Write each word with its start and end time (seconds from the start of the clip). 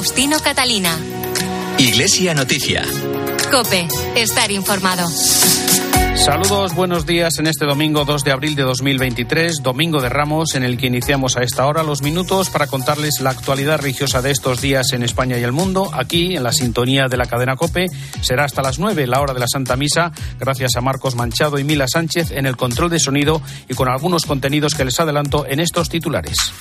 Faustino 0.00 0.38
Catalina. 0.40 0.98
Iglesia 1.76 2.32
Noticia. 2.32 2.82
Cope, 3.50 3.86
estar 4.16 4.50
informado. 4.50 5.06
Saludos, 6.14 6.74
buenos 6.74 7.04
días 7.04 7.38
en 7.38 7.46
este 7.46 7.66
domingo 7.66 8.06
2 8.06 8.24
de 8.24 8.32
abril 8.32 8.54
de 8.54 8.62
2023, 8.62 9.62
domingo 9.62 10.00
de 10.00 10.08
Ramos, 10.08 10.54
en 10.54 10.62
el 10.64 10.78
que 10.78 10.86
iniciamos 10.86 11.36
a 11.36 11.42
esta 11.42 11.66
hora 11.66 11.82
los 11.82 12.00
minutos 12.00 12.48
para 12.48 12.66
contarles 12.66 13.20
la 13.20 13.28
actualidad 13.28 13.76
religiosa 13.82 14.22
de 14.22 14.30
estos 14.30 14.62
días 14.62 14.94
en 14.94 15.02
España 15.02 15.36
y 15.36 15.42
el 15.42 15.52
mundo. 15.52 15.90
Aquí, 15.92 16.34
en 16.34 16.44
la 16.44 16.52
sintonía 16.52 17.08
de 17.08 17.18
la 17.18 17.26
cadena 17.26 17.56
Cope, 17.56 17.84
será 18.22 18.46
hasta 18.46 18.62
las 18.62 18.78
9, 18.78 19.06
la 19.06 19.20
hora 19.20 19.34
de 19.34 19.40
la 19.40 19.48
Santa 19.52 19.76
Misa, 19.76 20.12
gracias 20.38 20.76
a 20.76 20.80
Marcos 20.80 21.14
Manchado 21.14 21.58
y 21.58 21.64
Mila 21.64 21.84
Sánchez 21.86 22.30
en 22.30 22.46
el 22.46 22.56
control 22.56 22.88
de 22.88 23.00
sonido 23.00 23.42
y 23.68 23.74
con 23.74 23.90
algunos 23.90 24.24
contenidos 24.24 24.74
que 24.74 24.86
les 24.86 24.98
adelanto 24.98 25.44
en 25.46 25.60
estos 25.60 25.90
titulares. 25.90 26.54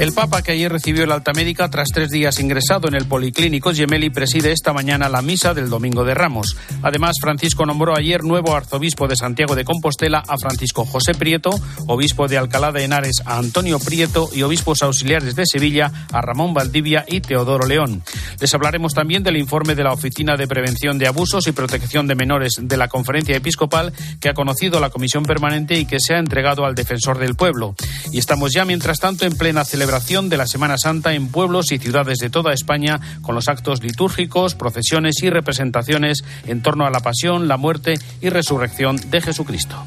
El 0.00 0.14
Papa, 0.14 0.40
que 0.40 0.52
ayer 0.52 0.72
recibió 0.72 1.04
el 1.04 1.12
alta 1.12 1.34
médica 1.34 1.68
tras 1.68 1.88
tres 1.92 2.08
días 2.08 2.40
ingresado 2.40 2.88
en 2.88 2.94
el 2.94 3.04
Policlínico 3.04 3.74
Gemelli, 3.74 4.08
preside 4.08 4.50
esta 4.50 4.72
mañana 4.72 5.10
la 5.10 5.20
misa 5.20 5.52
del 5.52 5.68
Domingo 5.68 6.04
de 6.04 6.14
Ramos. 6.14 6.56
Además, 6.80 7.16
Francisco 7.20 7.66
nombró 7.66 7.94
ayer 7.94 8.24
nuevo 8.24 8.56
arzobispo 8.56 9.08
de 9.08 9.16
Santiago 9.16 9.54
de 9.54 9.66
Compostela 9.66 10.24
a 10.26 10.38
Francisco 10.38 10.86
José 10.86 11.12
Prieto, 11.12 11.50
obispo 11.86 12.28
de 12.28 12.38
Alcalá 12.38 12.72
de 12.72 12.84
Henares 12.84 13.20
a 13.26 13.36
Antonio 13.36 13.78
Prieto 13.78 14.30
y 14.32 14.40
obispos 14.40 14.82
auxiliares 14.82 15.36
de 15.36 15.44
Sevilla 15.44 15.92
a 16.10 16.22
Ramón 16.22 16.54
Valdivia 16.54 17.04
y 17.06 17.20
Teodoro 17.20 17.66
León. 17.66 18.02
Les 18.40 18.54
hablaremos 18.54 18.94
también 18.94 19.22
del 19.22 19.36
informe 19.36 19.74
de 19.74 19.84
la 19.84 19.92
Oficina 19.92 20.38
de 20.38 20.48
Prevención 20.48 20.96
de 20.96 21.08
Abusos 21.08 21.46
y 21.46 21.52
Protección 21.52 22.06
de 22.06 22.14
Menores 22.14 22.54
de 22.58 22.76
la 22.78 22.88
Conferencia 22.88 23.36
Episcopal 23.36 23.92
que 24.18 24.30
ha 24.30 24.34
conocido 24.34 24.80
la 24.80 24.88
Comisión 24.88 25.24
Permanente 25.24 25.78
y 25.78 25.84
que 25.84 26.00
se 26.00 26.14
ha 26.14 26.18
entregado 26.18 26.64
al 26.64 26.74
Defensor 26.74 27.18
del 27.18 27.34
Pueblo. 27.34 27.74
Y 28.12 28.18
estamos 28.18 28.54
ya, 28.54 28.64
mientras 28.64 28.98
tanto, 28.98 29.26
en 29.26 29.36
plena 29.36 29.62
celebración 29.62 29.89
de 29.90 30.36
la 30.36 30.46
Semana 30.46 30.78
Santa 30.78 31.14
en 31.14 31.26
pueblos 31.26 31.72
y 31.72 31.78
ciudades 31.78 32.18
de 32.18 32.30
toda 32.30 32.52
España 32.52 33.00
con 33.22 33.34
los 33.34 33.48
actos 33.48 33.82
litúrgicos, 33.82 34.54
procesiones 34.54 35.20
y 35.20 35.30
representaciones 35.30 36.22
en 36.46 36.62
torno 36.62 36.86
a 36.86 36.90
la 36.90 37.00
pasión, 37.00 37.48
la 37.48 37.56
muerte 37.56 37.94
y 38.20 38.28
resurrección 38.28 38.98
de 39.10 39.20
Jesucristo. 39.20 39.84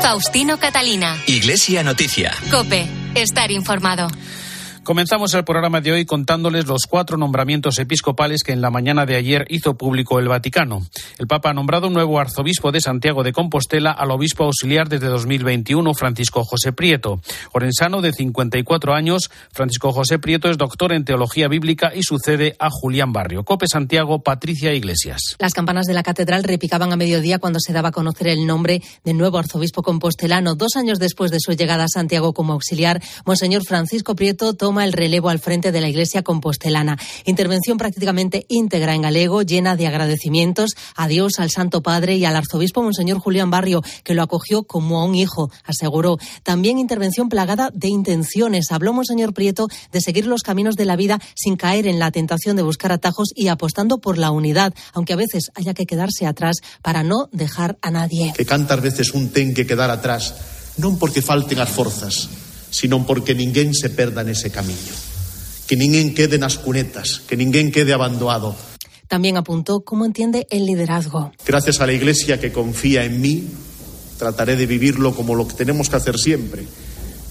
Faustino 0.00 0.58
Catalina. 0.58 1.14
Iglesia 1.26 1.82
Noticia. 1.82 2.32
Cope, 2.50 2.86
estar 3.14 3.50
informado. 3.50 4.08
Comenzamos 4.88 5.34
el 5.34 5.44
programa 5.44 5.82
de 5.82 5.92
hoy 5.92 6.06
contándoles 6.06 6.66
los 6.66 6.86
cuatro 6.88 7.18
nombramientos 7.18 7.78
episcopales 7.78 8.42
que 8.42 8.52
en 8.52 8.62
la 8.62 8.70
mañana 8.70 9.04
de 9.04 9.16
ayer 9.16 9.44
hizo 9.50 9.76
público 9.76 10.18
el 10.18 10.28
Vaticano. 10.28 10.80
El 11.18 11.26
Papa 11.26 11.50
ha 11.50 11.52
nombrado 11.52 11.90
nuevo 11.90 12.18
arzobispo 12.18 12.72
de 12.72 12.80
Santiago 12.80 13.22
de 13.22 13.34
Compostela 13.34 13.90
al 13.90 14.10
obispo 14.10 14.44
auxiliar 14.44 14.88
desde 14.88 15.08
2021, 15.08 15.92
Francisco 15.92 16.42
José 16.42 16.72
Prieto. 16.72 17.20
Orensano, 17.52 18.00
de 18.00 18.14
54 18.14 18.94
años, 18.94 19.30
Francisco 19.52 19.92
José 19.92 20.18
Prieto 20.18 20.48
es 20.48 20.56
doctor 20.56 20.94
en 20.94 21.04
teología 21.04 21.48
bíblica 21.48 21.92
y 21.94 22.02
sucede 22.02 22.56
a 22.58 22.70
Julián 22.70 23.12
Barrio. 23.12 23.44
Cope 23.44 23.66
Santiago, 23.68 24.22
Patricia 24.22 24.72
Iglesias. 24.72 25.36
Las 25.38 25.52
campanas 25.52 25.84
de 25.84 25.92
la 25.92 26.02
catedral 26.02 26.44
repicaban 26.44 26.94
a 26.94 26.96
mediodía 26.96 27.38
cuando 27.38 27.60
se 27.60 27.74
daba 27.74 27.90
a 27.90 27.92
conocer 27.92 28.28
el 28.28 28.46
nombre 28.46 28.80
del 29.04 29.18
nuevo 29.18 29.36
arzobispo 29.36 29.82
compostelano. 29.82 30.54
Dos 30.54 30.76
años 30.76 30.98
después 30.98 31.30
de 31.30 31.40
su 31.40 31.52
llegada 31.52 31.84
a 31.84 31.88
Santiago 31.88 32.32
como 32.32 32.54
auxiliar, 32.54 33.02
Monseñor 33.26 33.66
Francisco 33.66 34.16
Prieto 34.16 34.54
toma 34.54 34.77
el 34.84 34.92
relevo 34.92 35.28
al 35.28 35.38
frente 35.38 35.72
de 35.72 35.80
la 35.80 35.88
Iglesia 35.88 36.22
compostelana. 36.22 36.98
Intervención 37.24 37.78
prácticamente 37.78 38.46
íntegra 38.48 38.94
en 38.94 39.02
galego, 39.02 39.42
llena 39.42 39.76
de 39.76 39.86
agradecimientos 39.86 40.72
a 40.94 41.08
Dios, 41.08 41.38
al 41.38 41.50
Santo 41.50 41.82
Padre 41.82 42.16
y 42.16 42.24
al 42.24 42.36
arzobispo 42.36 42.82
Monseñor 42.82 43.18
Julián 43.18 43.50
Barrio, 43.50 43.82
que 44.04 44.14
lo 44.14 44.22
acogió 44.22 44.64
como 44.64 45.00
a 45.00 45.04
un 45.04 45.14
hijo, 45.14 45.50
aseguró. 45.64 46.18
También 46.42 46.78
intervención 46.78 47.28
plagada 47.28 47.70
de 47.72 47.88
intenciones. 47.88 48.70
Habló 48.70 48.92
Monseñor 48.92 49.34
Prieto 49.34 49.68
de 49.92 50.00
seguir 50.00 50.26
los 50.26 50.42
caminos 50.42 50.76
de 50.76 50.84
la 50.84 50.96
vida 50.96 51.20
sin 51.34 51.56
caer 51.56 51.86
en 51.86 51.98
la 51.98 52.10
tentación 52.10 52.56
de 52.56 52.62
buscar 52.62 52.92
atajos 52.92 53.28
y 53.34 53.48
apostando 53.48 53.98
por 53.98 54.18
la 54.18 54.30
unidad, 54.30 54.74
aunque 54.92 55.12
a 55.12 55.16
veces 55.16 55.50
haya 55.54 55.74
que 55.74 55.86
quedarse 55.86 56.26
atrás 56.26 56.56
para 56.82 57.02
no 57.02 57.28
dejar 57.32 57.78
a 57.82 57.90
nadie. 57.90 58.32
Que 58.36 58.46
cantas 58.46 58.80
veces 58.80 59.14
un 59.14 59.30
ten 59.30 59.54
que 59.54 59.66
quedar 59.66 59.90
atrás, 59.90 60.34
no 60.76 60.98
porque 60.98 61.22
falten 61.22 61.58
las 61.58 61.70
fuerzas 61.70 62.28
sino 62.70 63.06
porque 63.06 63.34
ninguén 63.34 63.74
se 63.74 63.90
perda 63.90 64.24
nese 64.24 64.50
camiño. 64.50 64.94
Que 65.66 65.76
ninguén 65.76 66.14
quede 66.14 66.38
nas 66.38 66.56
cunetas, 66.56 67.20
que 67.28 67.36
ninguén 67.36 67.72
quede 67.72 67.92
abandonado. 67.92 68.56
También 69.08 69.36
apuntó 69.36 69.80
cómo 69.80 70.04
entiende 70.04 70.46
el 70.50 70.66
liderazgo. 70.66 71.32
Gracias 71.46 71.80
a 71.80 71.86
la 71.86 71.92
Iglesia 71.92 72.40
que 72.40 72.52
confía 72.52 73.04
en 73.04 73.20
mí, 73.20 73.48
trataré 74.18 74.56
de 74.56 74.66
vivirlo 74.66 75.14
como 75.14 75.34
lo 75.34 75.48
que 75.48 75.56
tenemos 75.56 75.88
que 75.88 75.96
hacer 75.96 76.18
siempre. 76.18 76.66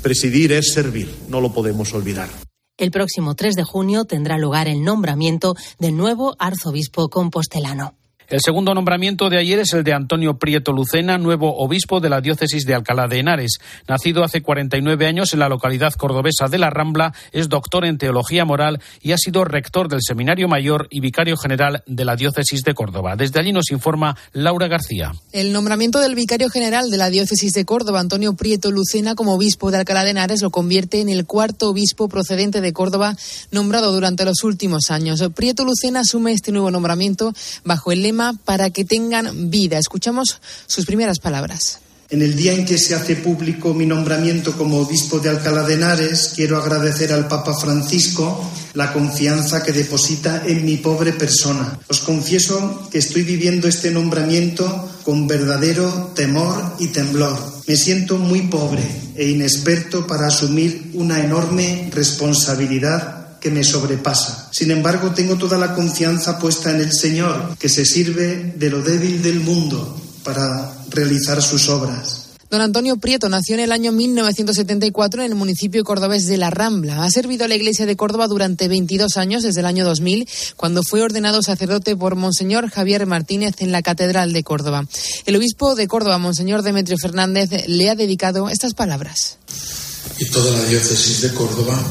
Presidir 0.01 0.51
es 0.53 0.73
servir, 0.73 1.13
no 1.29 1.41
lo 1.41 1.53
podemos 1.53 1.93
olvidar. 1.93 2.29
El 2.77 2.91
próximo 2.91 3.35
3 3.35 3.55
de 3.55 3.63
junio 3.63 4.05
tendrá 4.05 4.37
lugar 4.37 4.67
el 4.67 4.83
nombramiento 4.83 5.55
del 5.79 5.97
nuevo 5.97 6.35
arzobispo 6.37 7.09
compostelano. 7.09 7.95
El 8.29 8.41
segundo 8.41 8.73
nombramiento 8.73 9.29
de 9.29 9.37
ayer 9.37 9.59
es 9.59 9.71
el 9.71 9.85
de 9.85 9.93
Antonio 9.93 10.37
Prieto 10.37 10.73
Lucena, 10.73 11.17
nuevo 11.17 11.55
obispo 11.59 12.01
de 12.01 12.09
la 12.09 12.19
diócesis 12.19 12.65
de 12.65 12.75
Alcalá 12.75 13.07
de 13.07 13.19
Henares. 13.19 13.59
Nacido 13.87 14.21
hace 14.21 14.41
49 14.41 15.07
años 15.07 15.31
en 15.31 15.39
la 15.39 15.47
localidad 15.47 15.93
cordobesa 15.93 16.49
de 16.49 16.57
La 16.57 16.69
Rambla, 16.69 17.13
es 17.31 17.47
doctor 17.47 17.85
en 17.85 17.97
teología 17.97 18.43
moral 18.43 18.81
y 19.01 19.13
ha 19.13 19.17
sido 19.17 19.45
rector 19.45 19.87
del 19.87 20.01
Seminario 20.01 20.49
Mayor 20.49 20.87
y 20.89 20.99
vicario 20.99 21.37
general 21.37 21.83
de 21.85 22.03
la 22.03 22.17
diócesis 22.17 22.63
de 22.63 22.73
Córdoba. 22.73 23.15
Desde 23.15 23.39
allí 23.39 23.53
nos 23.53 23.71
informa 23.71 24.17
Laura 24.33 24.67
García. 24.67 25.13
El 25.31 25.53
nombramiento 25.53 26.01
del 26.01 26.13
vicario 26.13 26.49
general 26.49 26.89
de 26.89 26.97
la 26.97 27.09
diócesis 27.09 27.53
de 27.53 27.63
Córdoba, 27.63 28.01
Antonio 28.01 28.33
Prieto 28.33 28.71
Lucena, 28.71 29.15
como 29.15 29.35
obispo 29.35 29.71
de 29.71 29.77
Alcalá 29.77 30.03
de 30.03 30.09
Henares, 30.09 30.41
lo 30.41 30.49
convierte 30.49 30.99
en 30.99 31.07
el 31.07 31.25
cuarto 31.25 31.69
obispo 31.69 32.09
procedente 32.09 32.59
de 32.59 32.73
Córdoba 32.73 33.15
nombrado 33.51 33.93
durante 33.93 34.25
los 34.25 34.43
últimos 34.43 34.91
años. 34.91 35.23
Prieto 35.33 35.63
Lucena 35.63 36.01
asume 36.01 36.33
este 36.33 36.51
nuevo 36.51 36.71
nombramiento 36.71 37.33
bajo 37.63 37.93
el 37.93 38.01
lema 38.01 38.16
para 38.43 38.69
que 38.69 38.85
tengan 38.85 39.49
vida. 39.49 39.77
Escuchamos 39.77 40.39
sus 40.65 40.85
primeras 40.85 41.19
palabras. 41.19 41.79
En 42.09 42.21
el 42.21 42.37
día 42.37 42.53
en 42.53 42.65
que 42.65 42.77
se 42.77 42.95
hace 42.95 43.17
público 43.17 43.73
mi 43.73 43.85
nombramiento 43.85 44.53
como 44.53 44.79
obispo 44.79 45.19
de 45.19 45.27
Alcalá 45.29 45.63
de 45.63 45.73
Henares, 45.73 46.31
quiero 46.33 46.57
agradecer 46.57 47.11
al 47.11 47.27
Papa 47.27 47.53
Francisco 47.59 48.49
la 48.75 48.93
confianza 48.93 49.61
que 49.61 49.73
deposita 49.73 50.43
en 50.45 50.63
mi 50.63 50.77
pobre 50.77 51.11
persona. 51.11 51.77
Os 51.89 51.99
confieso 51.99 52.87
que 52.89 52.99
estoy 52.99 53.23
viviendo 53.23 53.67
este 53.67 53.91
nombramiento 53.91 54.89
con 55.03 55.27
verdadero 55.27 56.13
temor 56.15 56.77
y 56.79 56.87
temblor. 56.87 57.37
Me 57.67 57.75
siento 57.75 58.17
muy 58.17 58.43
pobre 58.43 58.83
e 59.15 59.27
inexperto 59.27 60.07
para 60.07 60.27
asumir 60.27 60.91
una 60.93 61.19
enorme 61.19 61.89
responsabilidad 61.93 63.16
que 63.47 63.53
me 63.53 63.63
sobrepasa. 63.63 64.49
Sin 64.51 64.71
embargo, 64.71 65.11
tengo 65.11 65.37
toda 65.37 65.57
la 65.57 65.73
confianza 65.73 66.37
puesta 66.37 66.69
en 66.71 66.81
el 66.81 66.91
Señor, 66.91 67.55
que 67.57 67.69
se 67.69 67.85
sirve 67.85 68.53
de 68.57 68.69
lo 68.69 68.81
débil 68.81 69.23
del 69.23 69.39
mundo 69.39 69.95
para 70.21 70.69
realizar 70.89 71.41
sus 71.41 71.69
obras. 71.69 72.23
Don 72.51 72.59
Antonio 72.59 72.97
Prieto 72.97 73.29
nació 73.29 73.55
en 73.55 73.61
el 73.61 73.71
año 73.71 73.93
1974 73.93 75.21
en 75.21 75.31
el 75.31 75.35
municipio 75.35 75.85
cordobés 75.85 76.27
de 76.27 76.35
La 76.35 76.49
Rambla. 76.49 77.05
Ha 77.05 77.09
servido 77.09 77.45
a 77.45 77.47
la 77.47 77.55
Iglesia 77.55 77.85
de 77.85 77.95
Córdoba 77.95 78.27
durante 78.27 78.67
22 78.67 79.15
años, 79.15 79.43
desde 79.43 79.61
el 79.61 79.65
año 79.65 79.85
2000, 79.85 80.27
cuando 80.57 80.83
fue 80.83 81.01
ordenado 81.01 81.41
sacerdote 81.41 81.95
por 81.95 82.15
Monseñor 82.15 82.69
Javier 82.69 83.05
Martínez 83.05 83.55
en 83.59 83.71
la 83.71 83.81
Catedral 83.81 84.33
de 84.33 84.43
Córdoba. 84.43 84.85
El 85.25 85.37
obispo 85.37 85.75
de 85.75 85.87
Córdoba, 85.87 86.17
Monseñor 86.17 86.63
Demetrio 86.63 86.97
Fernández, 86.97 87.49
le 87.67 87.89
ha 87.89 87.95
dedicado 87.95 88.49
estas 88.49 88.73
palabras. 88.73 89.37
Y 90.19 90.25
toda 90.25 90.51
la 90.51 90.63
diócesis 90.65 91.21
de 91.21 91.33
Córdoba 91.33 91.81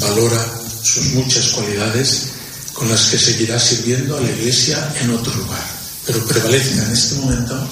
valora 0.00 0.67
sus 0.82 1.14
muchas 1.14 1.48
cualidades 1.48 2.28
con 2.72 2.88
las 2.88 3.06
que 3.06 3.18
seguirá 3.18 3.58
sirviendo 3.58 4.16
a 4.16 4.20
la 4.20 4.30
Iglesia 4.30 4.94
en 5.00 5.10
otro 5.10 5.34
lugar. 5.34 5.64
Pero 6.06 6.24
prevalezca 6.24 6.84
en 6.84 6.92
este 6.92 7.14
momento 7.16 7.68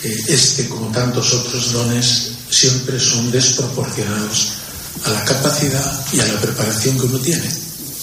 que 0.00 0.12
este, 0.28 0.68
como 0.68 0.92
tantos 0.92 1.32
otros 1.32 1.72
dones, 1.72 2.28
siempre 2.50 3.00
son 3.00 3.30
desproporcionados 3.32 4.48
a 5.04 5.10
la 5.10 5.24
capacidad 5.24 6.06
y 6.12 6.20
a 6.20 6.26
la 6.26 6.40
preparación 6.40 6.98
que 6.98 7.06
uno 7.06 7.18
tiene. 7.18 7.50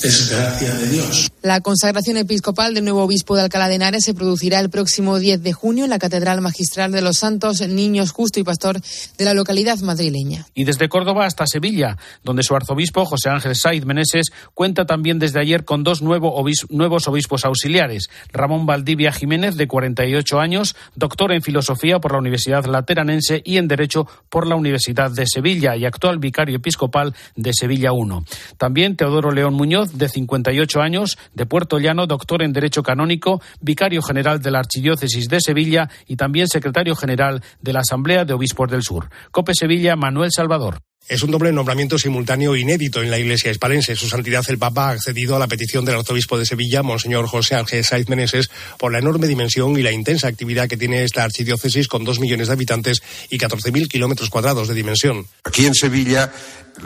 Es 0.04 0.32
gracia 0.32 0.74
de 0.74 0.88
Dios. 0.88 1.32
La 1.44 1.62
consagración 1.62 2.18
episcopal 2.18 2.74
del 2.74 2.84
nuevo 2.86 3.04
obispo 3.04 3.36
de 3.36 3.44
Alcalá 3.44 3.68
de 3.68 3.76
Henares 3.76 4.04
se 4.04 4.16
producirá 4.16 4.60
el 4.60 4.72
próximo 4.72 5.20
10 5.20 5.44
de 5.44 5.54
junio 5.54 5.84
en 5.84 5.92
la 5.92 6.00
Catedral 6.00 6.42
Magistral 6.42 6.92
de 6.92 7.04
los 7.04 7.18
Santos 7.18 7.62
Niños 7.68 8.12
Justo 8.12 8.40
y 8.40 8.44
Pastor 8.44 8.82
de 8.82 9.26
la 9.26 9.36
localidad 9.36 9.78
madrileña. 9.82 10.48
Y 10.56 10.64
desde 10.64 10.90
Córdoba 10.90 11.28
hasta 11.28 11.46
Sevilla, 11.46 11.98
donde 12.24 12.42
su 12.42 12.56
arzobispo 12.56 13.06
José 13.06 13.30
Ángel 13.30 13.56
Saiz 13.56 13.86
Meneses 13.86 14.32
cuenta 14.56 14.86
también 14.86 15.20
desde 15.20 15.40
ayer 15.40 15.66
con 15.66 15.84
dos 15.84 16.02
nuevos 16.02 17.08
obispos 17.08 17.46
auxiliares. 17.46 18.10
Ramón 18.32 18.66
Valdivia 18.66 19.12
Jiménez, 19.12 19.56
de 19.56 19.68
48 19.68 20.40
años, 20.40 20.76
doctor 20.96 21.32
en 21.32 21.44
filosofía 21.44 22.00
por 22.00 22.14
la 22.14 22.20
Universidad 22.20 22.66
Lateranense 22.66 23.44
y 23.46 23.58
en 23.58 23.68
Derecho 23.68 24.08
por 24.30 24.48
la 24.48 24.56
Universidad 24.56 25.12
de 25.12 25.26
Sevilla 25.28 25.76
y 25.76 25.86
actual 25.86 26.18
vicario 26.18 26.58
episcopal 26.58 27.14
de 27.36 27.54
Sevilla 27.54 27.92
I. 27.92 28.56
También 28.58 28.96
Teodoro 28.96 29.32
León 29.32 29.54
Muñoz, 29.54 29.91
de 29.94 30.10
58 30.10 30.82
años, 30.82 31.18
de 31.34 31.46
Puerto 31.46 31.80
Llano, 31.80 32.08
doctor 32.08 32.44
en 32.44 32.54
Derecho 32.54 32.84
Canónico, 32.84 33.42
vicario 33.60 34.02
general 34.02 34.42
de 34.42 34.52
la 34.52 34.60
Archidiócesis 34.60 35.28
de 35.28 35.40
Sevilla 35.42 35.90
y 36.08 36.16
también 36.16 36.48
secretario 36.48 36.96
general 36.96 37.44
de 37.62 37.74
la 37.74 37.80
Asamblea 37.80 38.26
de 38.26 38.34
Obispos 38.34 38.70
del 38.70 38.84
Sur. 38.84 39.10
Cope 39.32 39.54
Sevilla, 39.54 39.96
Manuel 39.96 40.32
Salvador. 40.32 40.82
Es 41.12 41.24
un 41.24 41.32
doble 41.32 41.52
nombramiento 41.52 42.00
simultáneo 42.00 42.56
inédito 42.56 43.02
en 43.02 43.12
la 43.12 43.20
Iglesia 43.20 43.52
hispalense. 43.52 43.98
Su 43.98 44.08
Santidad 44.08 44.46
el 44.48 44.58
Papa 44.58 44.88
ha 44.88 44.92
accedido 44.92 45.36
a 45.36 45.40
la 45.40 45.48
petición 45.48 45.84
del 45.84 45.96
arzobispo 45.96 46.40
de 46.40 46.46
Sevilla, 46.46 46.84
Monseñor 46.84 47.28
José 47.28 47.56
Ángel 47.56 47.84
Saiz 47.84 48.08
Meneses, 48.08 48.50
por 48.78 48.94
la 48.94 49.00
enorme 49.00 49.28
dimensión 49.28 49.78
y 49.78 49.84
la 49.84 49.92
intensa 49.92 50.30
actividad 50.30 50.70
que 50.70 50.78
tiene 50.78 51.04
esta 51.04 51.26
archidiócesis 51.26 51.90
con 51.90 52.06
dos 52.06 52.22
millones 52.22 52.48
de 52.48 52.54
habitantes 52.54 53.04
y 53.30 53.38
14.000 53.38 53.90
kilómetros 53.90 54.30
cuadrados 54.30 54.70
de 54.70 54.74
dimensión. 54.74 55.28
Aquí 55.44 55.66
en 55.66 55.74
Sevilla 55.74 56.32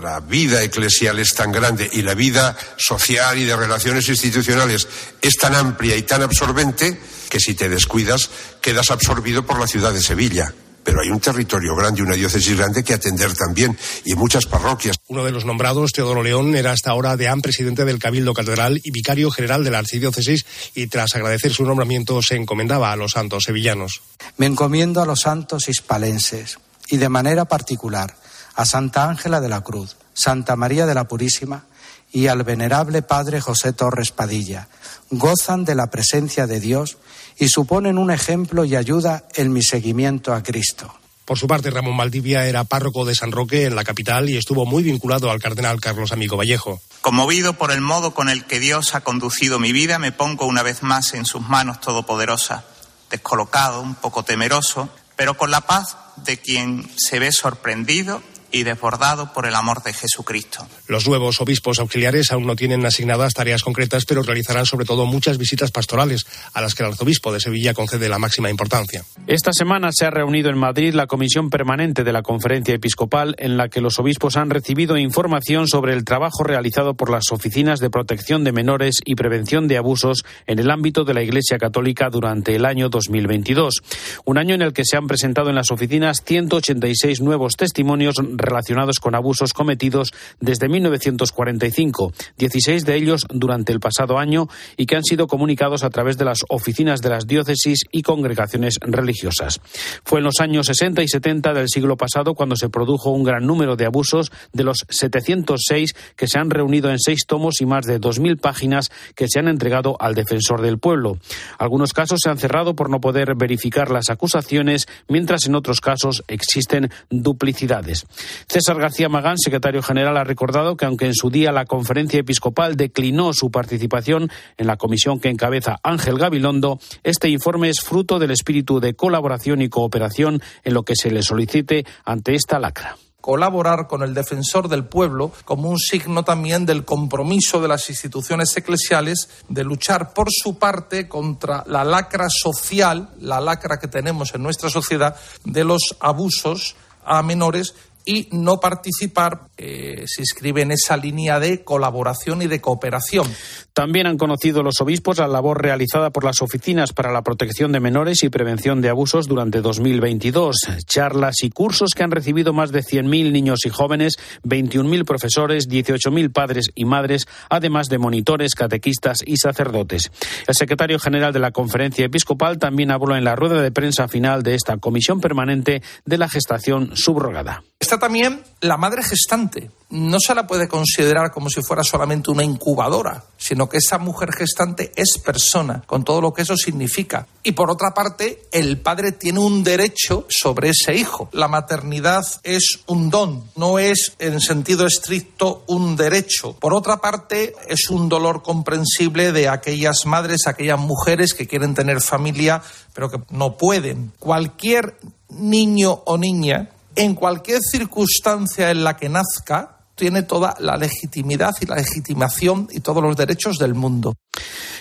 la 0.02 0.22
vida 0.22 0.64
eclesial 0.64 1.20
es 1.20 1.36
tan 1.36 1.52
grande 1.52 1.88
y 1.94 2.02
la 2.02 2.16
vida 2.16 2.58
social 2.78 3.38
y 3.38 3.46
de 3.46 3.56
relaciones 3.56 4.10
institucionales 4.10 4.88
es 5.22 5.36
tan 5.36 5.54
amplia 5.54 5.96
y 5.96 6.02
tan 6.02 6.24
absorbente 6.24 7.00
que 7.30 7.40
si 7.40 7.54
te 7.54 7.70
descuidas 7.70 8.32
quedas 8.60 8.90
absorbido 8.90 9.46
por 9.46 9.60
la 9.60 9.68
ciudad 9.68 9.94
de 9.94 10.02
Sevilla 10.02 10.52
pero 10.86 11.02
hay 11.02 11.10
un 11.10 11.20
territorio 11.20 11.76
grande, 11.76 12.04
una 12.04 12.14
diócesis 12.14 12.56
grande 12.56 12.84
que 12.84 12.94
atender 12.94 13.34
también 13.34 13.78
y 14.06 14.14
muchas 14.14 14.46
parroquias. 14.46 14.96
Uno 15.08 15.26
de 15.26 15.32
los 15.32 15.44
nombrados, 15.44 15.92
Teodoro 15.92 16.22
León, 16.22 16.56
era 16.56 16.72
hasta 16.72 16.92
ahora 16.92 17.18
deán 17.18 17.42
presidente 17.42 17.84
del 17.84 18.00
Cabildo 18.00 18.34
Catedral 18.34 18.80
y 18.84 18.92
vicario 18.92 19.32
general 19.32 19.64
de 19.64 19.72
la 19.72 19.80
archidiócesis 19.80 20.46
y 20.76 20.88
tras 20.88 21.16
agradecer 21.16 21.52
su 21.52 21.66
nombramiento 21.66 22.22
se 22.22 22.36
encomendaba 22.36 22.92
a 22.92 22.96
los 22.96 23.14
santos 23.14 23.46
sevillanos. 23.46 24.04
Me 24.38 24.46
encomiendo 24.46 25.02
a 25.02 25.06
los 25.06 25.22
santos 25.22 25.68
hispalenses 25.68 26.60
y 26.88 26.98
de 26.98 27.10
manera 27.10 27.46
particular 27.46 28.16
a 28.54 28.66
Santa 28.66 29.10
Ángela 29.10 29.42
de 29.42 29.50
la 29.50 29.62
Cruz, 29.62 29.98
Santa 30.14 30.56
María 30.56 30.86
de 30.86 30.94
la 30.94 31.08
Purísima 31.08 31.66
y 32.12 32.28
al 32.28 32.44
venerable 32.44 33.02
Padre 33.02 33.42
José 33.42 33.74
Torres 33.74 34.12
Padilla. 34.12 34.70
Gozan 35.10 35.66
de 35.66 35.76
la 35.76 35.88
presencia 35.88 36.48
de 36.48 36.60
Dios 36.60 36.98
y 37.38 37.50
suponen 37.50 37.98
un 37.98 38.12
ejemplo 38.12 38.66
y 38.66 38.76
ayuda 38.76 39.26
en 39.36 39.52
mi 39.52 39.62
seguimiento 39.62 40.34
a 40.34 40.44
Cristo. 40.44 40.94
Por 41.26 41.40
su 41.40 41.48
parte, 41.48 41.72
Ramón 41.72 41.98
Valdivia 41.98 42.46
era 42.46 42.64
párroco 42.66 43.04
de 43.04 43.16
San 43.16 43.32
Roque 43.32 43.66
en 43.66 43.76
la 43.76 43.84
capital 43.84 44.30
y 44.30 44.38
estuvo 44.38 44.68
muy 44.68 44.84
vinculado 44.84 45.32
al 45.32 45.40
cardenal 45.40 45.82
Carlos 45.82 46.12
Amigo 46.12 46.38
Vallejo. 46.38 46.80
Conmovido 47.02 47.54
por 47.54 47.72
el 47.72 47.82
modo 47.82 48.14
con 48.14 48.30
el 48.30 48.46
que 48.46 48.60
Dios 48.60 48.94
ha 48.94 49.02
conducido 49.02 49.60
mi 49.60 49.72
vida, 49.72 49.98
me 49.98 50.12
pongo 50.12 50.46
una 50.46 50.62
vez 50.62 50.84
más 50.84 51.16
en 51.16 51.26
sus 51.26 51.42
manos 51.42 51.82
todopoderosas, 51.82 52.64
descolocado, 53.10 53.82
un 53.82 53.96
poco 53.96 54.22
temeroso, 54.24 54.90
pero 55.16 55.36
con 55.36 55.50
la 55.50 55.62
paz 55.62 55.98
de 56.18 56.38
quien 56.38 56.88
se 56.96 57.18
ve 57.18 57.32
sorprendido 57.32 58.22
y 58.56 58.64
desbordado 58.64 59.34
por 59.34 59.46
el 59.46 59.54
amor 59.54 59.84
de 59.84 59.92
Jesucristo. 59.92 60.66
Los 60.88 61.10
nuevos 61.10 61.42
obispos 61.42 61.78
auxiliares 61.80 62.32
aún 62.32 62.48
no 62.48 62.56
tienen 62.56 62.86
asignadas 62.86 63.34
tareas 63.34 63.64
concretas, 63.64 64.06
pero 64.06 64.24
realizarán 64.24 64.66
sobre 64.66 64.86
todo 64.86 65.06
muchas 65.06 65.38
visitas 65.38 65.72
pastorales, 65.72 66.26
a 66.54 66.62
las 66.62 66.74
que 66.74 66.84
el 66.84 66.90
arzobispo 66.92 67.34
de 67.34 67.42
Sevilla 67.42 67.74
concede 67.74 68.08
la 68.08 68.18
máxima 68.18 68.50
importancia. 68.50 69.04
Esta 69.28 69.52
semana 69.52 69.90
se 69.92 70.06
ha 70.06 70.10
reunido 70.10 70.50
en 70.50 70.58
Madrid 70.58 70.94
la 70.94 71.06
comisión 71.06 71.50
permanente 71.50 72.06
de 72.06 72.14
la 72.14 72.22
Conferencia 72.22 72.74
Episcopal, 72.74 73.36
en 73.40 73.58
la 73.58 73.68
que 73.68 73.82
los 73.82 74.00
obispos 74.00 74.38
han 74.38 74.50
recibido 74.50 74.98
información 74.98 75.68
sobre 75.68 75.92
el 75.92 76.06
trabajo 76.06 76.46
realizado 76.46 76.94
por 76.94 77.10
las 77.10 77.34
oficinas 77.34 77.82
de 77.82 77.90
protección 77.90 78.46
de 78.46 78.54
menores 78.54 79.02
y 79.04 79.16
prevención 79.16 79.68
de 79.68 79.76
abusos 79.76 80.24
en 80.48 80.60
el 80.60 80.72
ámbito 80.72 81.04
de 81.04 81.14
la 81.14 81.24
Iglesia 81.24 81.58
Católica 81.58 82.10
durante 82.10 82.56
el 82.56 82.64
año 82.64 82.88
2022. 82.88 83.82
Un 84.24 84.38
año 84.38 84.56
en 84.56 84.62
el 84.62 84.72
que 84.72 84.86
se 84.86 84.96
han 84.96 85.08
presentado 85.08 85.50
en 85.50 85.56
las 85.56 85.72
oficinas 85.72 86.24
186 86.26 87.20
nuevos 87.20 87.58
testimonios 87.58 88.16
relacionados 88.46 89.00
con 89.00 89.16
abusos 89.16 89.54
cometidos 89.54 90.14
desde 90.40 90.70
1945, 90.70 92.14
16 92.38 92.86
de 92.86 92.96
ellos 92.96 93.26
durante 93.30 93.72
el 93.72 93.80
pasado 93.80 94.18
año 94.18 94.48
y 94.78 94.86
que 94.86 94.96
han 94.96 95.04
sido 95.04 95.28
comunicados 95.28 95.84
a 95.84 95.90
través 95.90 96.18
de 96.18 96.26
las 96.26 96.40
oficinas 96.50 97.02
de 97.02 97.10
las 97.10 97.28
diócesis 97.28 97.82
y 97.92 98.02
congregaciones 98.02 98.80
religiosas. 98.82 99.60
Fue 100.04 100.20
en 100.20 100.26
los 100.26 100.40
años 100.40 100.68
60 100.68 101.04
y 101.04 101.08
70 101.08 101.54
del 101.54 101.70
siglo 101.70 101.98
pasado 101.98 102.34
cuando 102.34 102.56
se 102.56 102.70
produjo 102.70 103.12
un 103.12 103.24
gran 103.24 103.46
número 103.46 103.76
de 103.76 103.86
abusos 103.86 104.32
de 104.54 104.64
los 104.64 104.86
706 104.90 105.96
que 106.16 106.28
se 106.28 106.40
han 106.40 106.50
reunido 106.50 106.90
en 106.92 107.00
seis 107.00 107.26
tomos 107.28 107.62
y 107.62 107.66
más 107.66 107.86
de 107.86 108.00
2.000 108.00 108.40
páginas 108.40 108.92
que 109.16 109.28
se 109.28 109.40
han 109.40 109.48
entregado 109.48 109.98
al 110.00 110.16
defensor 110.16 110.62
del 110.62 110.80
pueblo. 110.80 111.18
Algunos 111.58 111.94
casos 111.94 112.20
se 112.24 112.30
han 112.30 112.38
cerrado 112.38 112.76
por 112.76 112.90
no 112.90 113.00
poder 113.00 113.36
verificar 113.36 113.92
las 113.92 114.10
acusaciones, 114.10 114.88
mientras 115.08 115.46
en 115.46 115.56
otros 115.56 115.82
casos 115.82 116.24
existen 116.28 116.92
duplicidades. 117.10 118.06
César 118.48 118.80
García 118.80 119.10
Magán, 119.10 119.38
secretario 119.38 119.82
general, 119.82 120.18
ha 120.18 120.24
recordado 120.24 120.78
que 120.78 120.86
aunque 120.86 121.06
en 121.06 121.16
su 121.16 121.30
día 121.30 121.52
la 121.52 121.66
conferencia 121.66 122.20
episcopal 122.20 122.76
declinó 122.76 123.34
su 123.34 123.52
participación 123.52 124.30
en 124.58 124.68
la 124.68 124.78
comisión 124.78 125.20
que 125.20 125.30
encabeza 125.30 125.80
Ángel 125.84 126.18
Gabilondo, 126.18 126.80
este 127.04 127.30
informe 127.30 127.70
es 127.70 127.82
fruto 127.82 128.20
del 128.20 128.32
espíritu 128.32 128.80
de 128.80 128.94
colaboración 128.94 129.62
y 129.62 129.70
cooperación 129.70 130.42
en 130.64 130.74
lo 130.74 130.84
que 130.84 130.96
se 130.96 131.12
le 131.12 131.22
solicite 131.22 131.86
ante 132.04 132.36
esta 132.36 132.60
lacra. 132.60 132.98
Colaborar 133.22 133.88
con 133.88 134.04
el 134.04 134.14
defensor 134.14 134.70
del 134.70 134.86
pueblo 134.86 135.32
como 135.46 135.70
un 135.70 135.80
signo 135.80 136.24
también 136.24 136.68
del 136.68 136.86
compromiso 136.86 137.60
de 137.60 137.68
las 137.68 137.90
instituciones 137.90 138.56
eclesiales 138.56 139.30
de 139.50 139.64
luchar 139.64 140.14
por 140.14 140.28
su 140.30 140.60
parte 140.60 141.08
contra 141.10 141.64
la 141.66 141.84
lacra 141.84 142.28
social, 142.30 143.10
la 143.20 143.42
lacra 143.42 143.80
que 143.80 143.88
tenemos 143.88 144.36
en 144.36 144.44
nuestra 144.44 144.70
sociedad 144.70 145.16
de 145.44 145.64
los 145.64 145.96
abusos 146.00 146.76
a 147.04 147.24
menores 147.24 147.74
y 148.06 148.28
no 148.32 148.60
participar 148.60 149.50
eh, 149.58 150.04
se 150.06 150.22
inscribe 150.22 150.62
en 150.62 150.72
esa 150.72 150.98
línea 150.98 151.40
de 151.40 151.64
colaboración 151.64 152.42
y 152.42 152.48
de 152.48 152.62
cooperación. 152.62 153.28
También 153.74 154.08
han 154.08 154.18
conocido 154.18 154.64
los 154.64 154.80
obispos 154.82 155.18
la 155.18 155.28
labor 155.28 155.62
realizada 155.62 156.12
por 156.12 156.24
las 156.24 156.42
oficinas 156.42 156.94
para 156.94 157.12
la 157.12 157.24
protección 157.24 157.72
de 157.72 157.80
menores 157.80 158.24
y 158.24 158.30
prevención 158.30 158.82
de 158.82 158.90
abusos 158.90 159.28
durante 159.28 159.62
2022. 159.62 160.56
Charlas 160.86 161.44
y 161.44 161.50
cursos 161.50 161.92
que 161.96 162.04
han 162.04 162.12
recibido 162.12 162.54
más 162.54 162.72
de 162.72 162.82
100.000 162.82 163.32
niños 163.32 163.66
y 163.66 163.70
jóvenes, 163.70 164.18
21.000 164.44 165.06
profesores, 165.06 165.68
18.000 165.70 166.32
padres 166.32 166.72
y 166.76 166.86
madres, 166.86 167.26
además 167.50 167.88
de 167.88 167.98
monitores, 167.98 168.56
catequistas 168.56 169.20
y 169.26 169.38
sacerdotes. 169.38 170.12
El 170.48 170.56
secretario 170.56 171.00
general 171.00 171.34
de 171.34 171.40
la 171.40 171.52
Conferencia 171.52 172.06
Episcopal 172.06 172.58
también 172.58 172.92
habló 172.92 173.16
en 173.16 173.24
la 173.24 173.36
rueda 173.36 173.62
de 173.62 173.72
prensa 173.72 174.08
final 174.08 174.44
de 174.44 174.56
esta 174.56 174.78
comisión 174.78 175.22
permanente 175.22 175.82
de 176.06 176.18
la 176.18 176.30
gestación 176.30 176.96
subrogada. 176.96 177.64
También 178.00 178.44
la 178.62 178.78
madre 178.78 179.04
gestante. 179.04 179.72
No 179.90 180.18
se 180.20 180.34
la 180.34 180.48
puede 180.48 180.68
considerar 180.68 181.32
como 181.32 181.50
si 181.50 181.62
fuera 181.62 181.84
solamente 181.84 182.32
una 182.32 182.44
incubadora, 182.44 183.24
sino 183.38 183.70
que 183.70 183.78
esa 183.78 184.00
mujer 184.00 184.32
gestante 184.34 184.92
es 184.96 185.20
persona, 185.24 185.84
con 185.86 186.04
todo 186.04 186.22
lo 186.22 186.34
que 186.34 186.42
eso 186.42 186.58
significa. 186.58 187.28
Y 187.44 187.52
por 187.52 187.70
otra 187.70 187.92
parte, 187.94 188.42
el 188.52 188.80
padre 188.80 189.12
tiene 189.12 189.40
un 189.40 189.64
derecho 189.64 190.26
sobre 190.28 190.70
ese 190.70 190.96
hijo. 190.96 191.30
La 191.32 191.48
maternidad 191.48 192.26
es 192.44 192.80
un 192.88 193.12
don, 193.12 193.44
no 193.56 193.78
es 193.78 194.14
en 194.18 194.42
sentido 194.42 194.88
estricto 194.88 195.64
un 195.68 195.96
derecho. 195.96 196.54
Por 196.54 196.74
otra 196.74 196.98
parte, 196.98 197.54
es 197.68 197.90
un 197.90 198.10
dolor 198.10 198.42
comprensible 198.42 199.32
de 199.32 199.50
aquellas 199.50 200.06
madres, 200.06 200.48
aquellas 200.48 200.80
mujeres 200.80 201.36
que 201.36 201.48
quieren 201.48 201.76
tener 201.76 202.02
familia, 202.02 202.64
pero 202.94 203.12
que 203.12 203.20
no 203.30 203.56
pueden. 203.58 204.12
Cualquier 204.18 204.98
niño 205.30 206.02
o 206.06 206.18
niña 206.18 206.70
en 206.96 207.16
cualquier 207.16 207.62
circunstancia 207.62 208.72
en 208.72 208.84
la 208.84 208.96
que 208.98 209.10
nazca, 209.10 209.76
tiene 209.96 210.24
toda 210.24 210.56
la 210.60 210.78
legitimidad 210.78 211.54
y 211.62 211.66
la 211.66 211.76
legitimación 211.76 212.68
y 212.72 212.82
todos 212.82 213.02
los 213.02 213.16
derechos 213.16 213.58
del 213.58 213.74
mundo. 213.74 214.14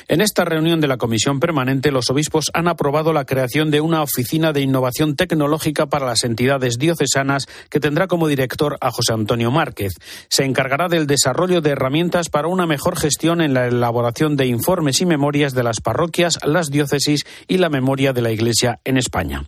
En 0.07 0.21
esta 0.21 0.45
reunión 0.45 0.83
de 0.83 0.87
la 0.87 0.99
Comisión 0.99 1.41
Permanente, 1.41 1.91
los 1.91 2.11
obispos 2.11 2.51
han 2.53 2.69
aprobado 2.69 3.15
la 3.15 3.25
creación 3.25 3.71
de 3.71 3.81
una 3.81 4.03
oficina 4.03 4.53
de 4.53 4.61
innovación 4.61 5.17
tecnológica 5.17 5.87
para 5.87 6.05
las 6.05 6.25
entidades 6.25 6.77
diocesanas 6.79 7.47
que 7.71 7.81
tendrá 7.81 8.07
como 8.07 8.29
director 8.29 8.77
a 8.83 8.91
José 8.91 9.15
Antonio 9.15 9.51
Márquez. 9.51 9.95
Se 10.29 10.45
encargará 10.45 10.89
del 10.89 11.07
desarrollo 11.07 11.63
de 11.63 11.71
herramientas 11.71 12.29
para 12.29 12.49
una 12.49 12.67
mejor 12.67 12.99
gestión 12.99 13.41
en 13.41 13.55
la 13.55 13.67
elaboración 13.67 14.37
de 14.37 14.47
informes 14.47 15.01
y 15.01 15.07
memorias 15.07 15.55
de 15.55 15.63
las 15.63 15.81
parroquias, 15.81 16.39
las 16.45 16.71
diócesis 16.71 17.25
y 17.49 17.57
la 17.57 17.71
memoria 17.71 18.13
de 18.13 18.21
la 18.21 18.31
Iglesia 18.31 18.81
en 18.85 18.99
España. 18.99 19.45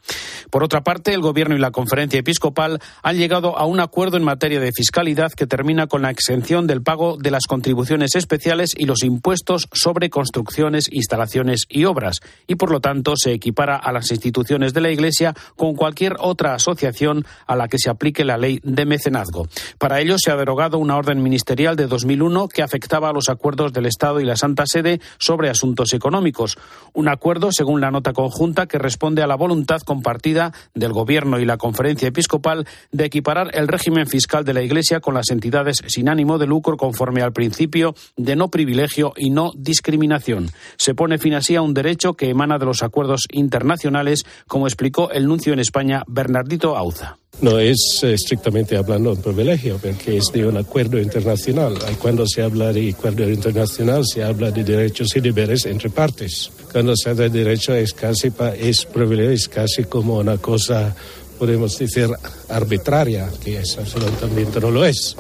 Por 0.51 0.65
otra 0.65 0.83
parte, 0.83 1.13
el 1.13 1.21
Gobierno 1.21 1.55
y 1.55 1.59
la 1.59 1.71
Conferencia 1.71 2.21
Episcopal 2.21 2.81
han 3.03 3.17
llegado 3.19 3.59
a 3.59 3.67
un 3.67 3.81
acuerdo 3.81 4.17
en 4.17 4.25
materia 4.25 4.61
de 4.61 4.73
fiscalidad 4.73 5.33
que 5.33 5.47
termina 5.47 5.87
con 5.87 6.03
la 6.03 6.11
exención 6.11 6.67
del 6.67 6.83
pago 6.83 7.19
de 7.19 7.31
las 7.31 7.47
contribuciones 7.47 8.15
especiales 8.15 8.73
y 8.77 8.87
los 8.87 9.03
impuestos 9.03 9.69
sobre 9.73 9.96
construcción 10.11 10.67
instalaciones 10.91 11.67
y 11.69 11.85
obras, 11.85 12.21
y 12.47 12.57
por 12.57 12.71
lo 12.71 12.81
tanto 12.81 13.15
se 13.17 13.33
equipara 13.33 13.77
a 13.77 13.93
las 13.93 14.11
instituciones 14.11 14.75
de 14.75 14.81
la 14.81 14.91
Iglesia 14.91 15.35
con 15.57 15.75
cualquier 15.75 16.17
otra 16.19 16.55
asociación 16.55 17.25
a 17.47 17.57
la 17.57 17.69
que 17.69 17.79
se 17.79 17.91
aplique 17.91 18.25
la 18.25 18.37
ley 18.37 18.61
de 18.63 18.87
mecenazgo. 18.87 19.49
Para 19.79 20.01
ello 20.01 20.17
se 20.19 20.31
ha 20.31 20.37
derogado 20.37 20.79
una 20.79 20.97
orden 20.97 21.23
ministerial 21.23 21.77
de 21.77 21.87
2001 21.87 22.49
que 22.49 22.63
afectaba 22.63 23.11
a 23.11 23.13
los 23.13 23.29
acuerdos 23.29 23.73
del 23.73 23.87
Estado 23.87 24.21
y 24.21 24.25
la 24.25 24.37
Santa 24.37 24.65
Sede 24.67 25.01
sobre 25.19 25.51
asuntos 25.51 25.93
económicos. 25.93 26.59
Un 26.93 27.09
acuerdo, 27.09 27.53
según 27.53 27.81
la 27.81 27.91
nota 27.91 28.13
conjunta, 28.13 28.67
que 28.67 28.79
responde 28.79 29.23
a 29.23 29.27
la 29.27 29.37
voluntad 29.37 29.81
compartida 29.83 30.53
del 30.75 30.93
Gobierno 30.93 31.39
y 31.39 31.45
la 31.45 31.59
Conferencia 31.59 32.09
Episcopal 32.09 32.67
de 32.93 33.05
equiparar 33.05 33.51
el 33.55 33.69
régimen 33.69 34.07
fiscal 34.07 34.45
de 34.45 34.55
la 34.55 34.63
Iglesia 34.63 35.01
con 35.01 35.15
las 35.15 35.31
entidades 35.31 35.83
sin 35.87 36.09
ánimo 36.09 36.39
de 36.39 36.47
lucro 36.47 36.77
conforme 36.77 37.23
al 37.23 37.33
principio 37.33 37.95
de 38.17 38.37
no 38.37 38.49
privilegio 38.49 39.13
y 39.17 39.31
no 39.31 39.53
discriminación. 39.55 39.86
Se 40.77 40.95
pone 40.95 41.19
fin 41.19 41.35
así 41.35 41.57
a 41.57 41.63
un 41.63 41.75
derecho 41.75 42.15
que 42.15 42.31
emana 42.31 42.59
de 42.59 42.67
los 42.67 42.83
acuerdos 42.83 43.27
internacionales, 43.31 44.25
como 44.47 44.67
explicó 44.67 45.11
el 45.11 45.27
nuncio 45.27 45.53
en 45.53 45.61
España, 45.61 46.03
Bernardito 46.07 46.77
Auza. 46.77 47.19
No 47.41 47.59
es 47.59 48.01
eh, 48.03 48.15
estrictamente 48.15 48.77
hablando 48.77 49.13
un 49.13 49.21
privilegio, 49.21 49.79
porque 49.83 50.17
es 50.17 50.31
de 50.33 50.47
un 50.47 50.57
acuerdo 50.57 50.99
internacional. 50.99 51.75
Cuando 52.01 52.27
se 52.27 52.43
habla 52.43 52.73
de 52.73 52.91
acuerdo 52.91 53.29
internacional, 53.29 54.05
se 54.07 54.25
habla 54.25 54.51
de 54.51 54.65
derechos 54.65 55.15
y 55.17 55.21
deberes 55.21 55.67
entre 55.67 55.91
partes. 55.91 56.51
Cuando 56.73 56.97
se 56.97 57.11
habla 57.11 57.29
de 57.29 57.45
derecho, 57.45 57.75
es 57.75 57.93
casi, 57.93 58.33
es 58.59 58.87
privilegio, 58.87 59.33
es 59.33 59.49
casi 59.49 59.85
como 59.85 60.19
una 60.19 60.39
cosa, 60.39 60.97
podemos 61.39 61.79
decir, 61.79 62.09
arbitraria, 62.49 63.29
que 63.45 63.59
es 63.59 63.77
absolutamente 63.77 64.59
no 64.59 64.71
lo 64.71 64.85
es. 64.87 65.15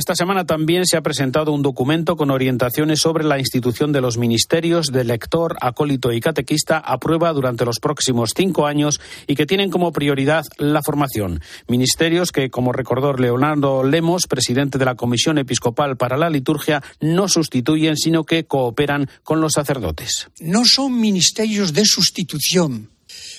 Esta 0.00 0.14
semana 0.14 0.46
también 0.46 0.86
se 0.86 0.96
ha 0.96 1.02
presentado 1.02 1.52
un 1.52 1.60
documento 1.60 2.16
con 2.16 2.30
orientaciones 2.30 3.00
sobre 3.00 3.22
la 3.22 3.38
institución 3.38 3.92
de 3.92 4.00
los 4.00 4.16
ministerios 4.16 4.86
de 4.86 5.04
lector, 5.04 5.58
acólito 5.60 6.10
y 6.10 6.20
catequista 6.20 6.78
a 6.78 6.98
prueba 6.98 7.30
durante 7.34 7.66
los 7.66 7.80
próximos 7.80 8.32
cinco 8.34 8.66
años 8.66 8.98
y 9.26 9.34
que 9.34 9.44
tienen 9.44 9.70
como 9.70 9.92
prioridad 9.92 10.46
la 10.56 10.80
formación. 10.82 11.42
Ministerios 11.68 12.32
que, 12.32 12.48
como 12.48 12.72
recordó 12.72 13.12
Leonardo 13.12 13.84
Lemos, 13.84 14.26
presidente 14.26 14.78
de 14.78 14.86
la 14.86 14.94
Comisión 14.94 15.36
Episcopal 15.36 15.98
para 15.98 16.16
la 16.16 16.30
Liturgia, 16.30 16.82
no 17.02 17.28
sustituyen, 17.28 17.98
sino 17.98 18.24
que 18.24 18.46
cooperan 18.46 19.06
con 19.22 19.42
los 19.42 19.52
sacerdotes. 19.52 20.30
No 20.40 20.62
son 20.64 20.98
ministerios 20.98 21.74
de 21.74 21.84
sustitución 21.84 22.88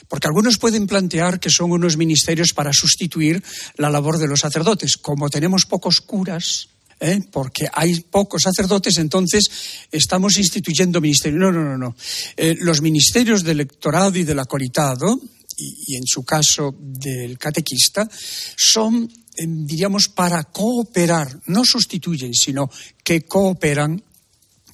porque 0.08 0.28
algunos 0.28 0.58
pueden 0.58 0.88
plantear 0.88 1.40
que 1.40 1.50
son 1.50 1.72
unos 1.72 1.98
ministerios 1.98 2.54
para 2.54 2.74
sustituir 2.74 3.44
la 3.78 3.90
labor 3.90 4.18
de 4.18 4.28
los 4.28 4.42
sacerdotes. 4.42 4.98
Como 4.98 5.30
tenemos 5.30 5.66
pocos 5.66 6.02
curas, 6.02 6.70
¿eh? 7.00 7.22
porque 7.32 7.68
hay 7.74 8.00
pocos 8.02 8.44
sacerdotes, 8.44 8.98
entonces 8.98 9.50
estamos 9.92 10.38
instituyendo 10.38 11.02
ministerios. 11.02 11.42
No, 11.42 11.52
no, 11.52 11.64
no, 11.64 11.78
no. 11.78 11.96
Eh, 12.38 12.56
los 12.60 12.82
ministerios 12.82 13.44
del 13.44 13.62
electorado 13.62 14.18
y 14.18 14.24
del 14.24 14.40
acolitado, 14.40 15.20
y, 15.58 15.96
en 15.96 16.06
su 16.06 16.24
caso 16.24 16.74
del 16.80 17.38
catequista, 17.38 18.10
son, 18.56 19.12
eh, 19.36 19.46
diríamos, 19.48 20.08
para 20.08 20.44
cooperar, 20.46 21.42
no 21.48 21.64
sustituyen, 21.66 22.34
sino 22.34 22.70
que 23.04 23.24
cooperan 23.24 24.02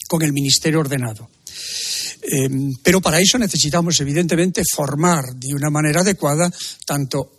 con 0.07 0.22
el 0.22 0.31
ministerio 0.31 0.79
ordenado. 0.79 1.29
Em, 2.21 2.74
pero 2.83 3.00
para 3.00 3.19
eso 3.19 3.38
necesitamos, 3.38 4.00
evidentemente, 4.01 4.63
formar 4.75 5.33
de 5.36 5.53
una 5.53 5.69
manera 5.69 6.01
adecuada 6.01 6.51
tanto 6.86 7.37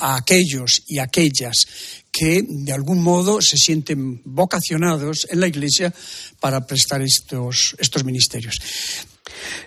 a 0.00 0.16
aquellos 0.16 0.82
y 0.86 0.98
aquellas 0.98 1.66
que 2.10 2.44
de 2.48 2.72
algún 2.72 3.02
modo 3.02 3.40
se 3.40 3.56
sienten 3.56 4.22
vocacionados 4.24 5.26
en 5.30 5.40
la 5.40 5.48
Iglesia 5.48 5.92
para 6.40 6.66
prestar 6.66 7.02
estos, 7.02 7.74
estos 7.78 8.04
ministerios. 8.04 8.60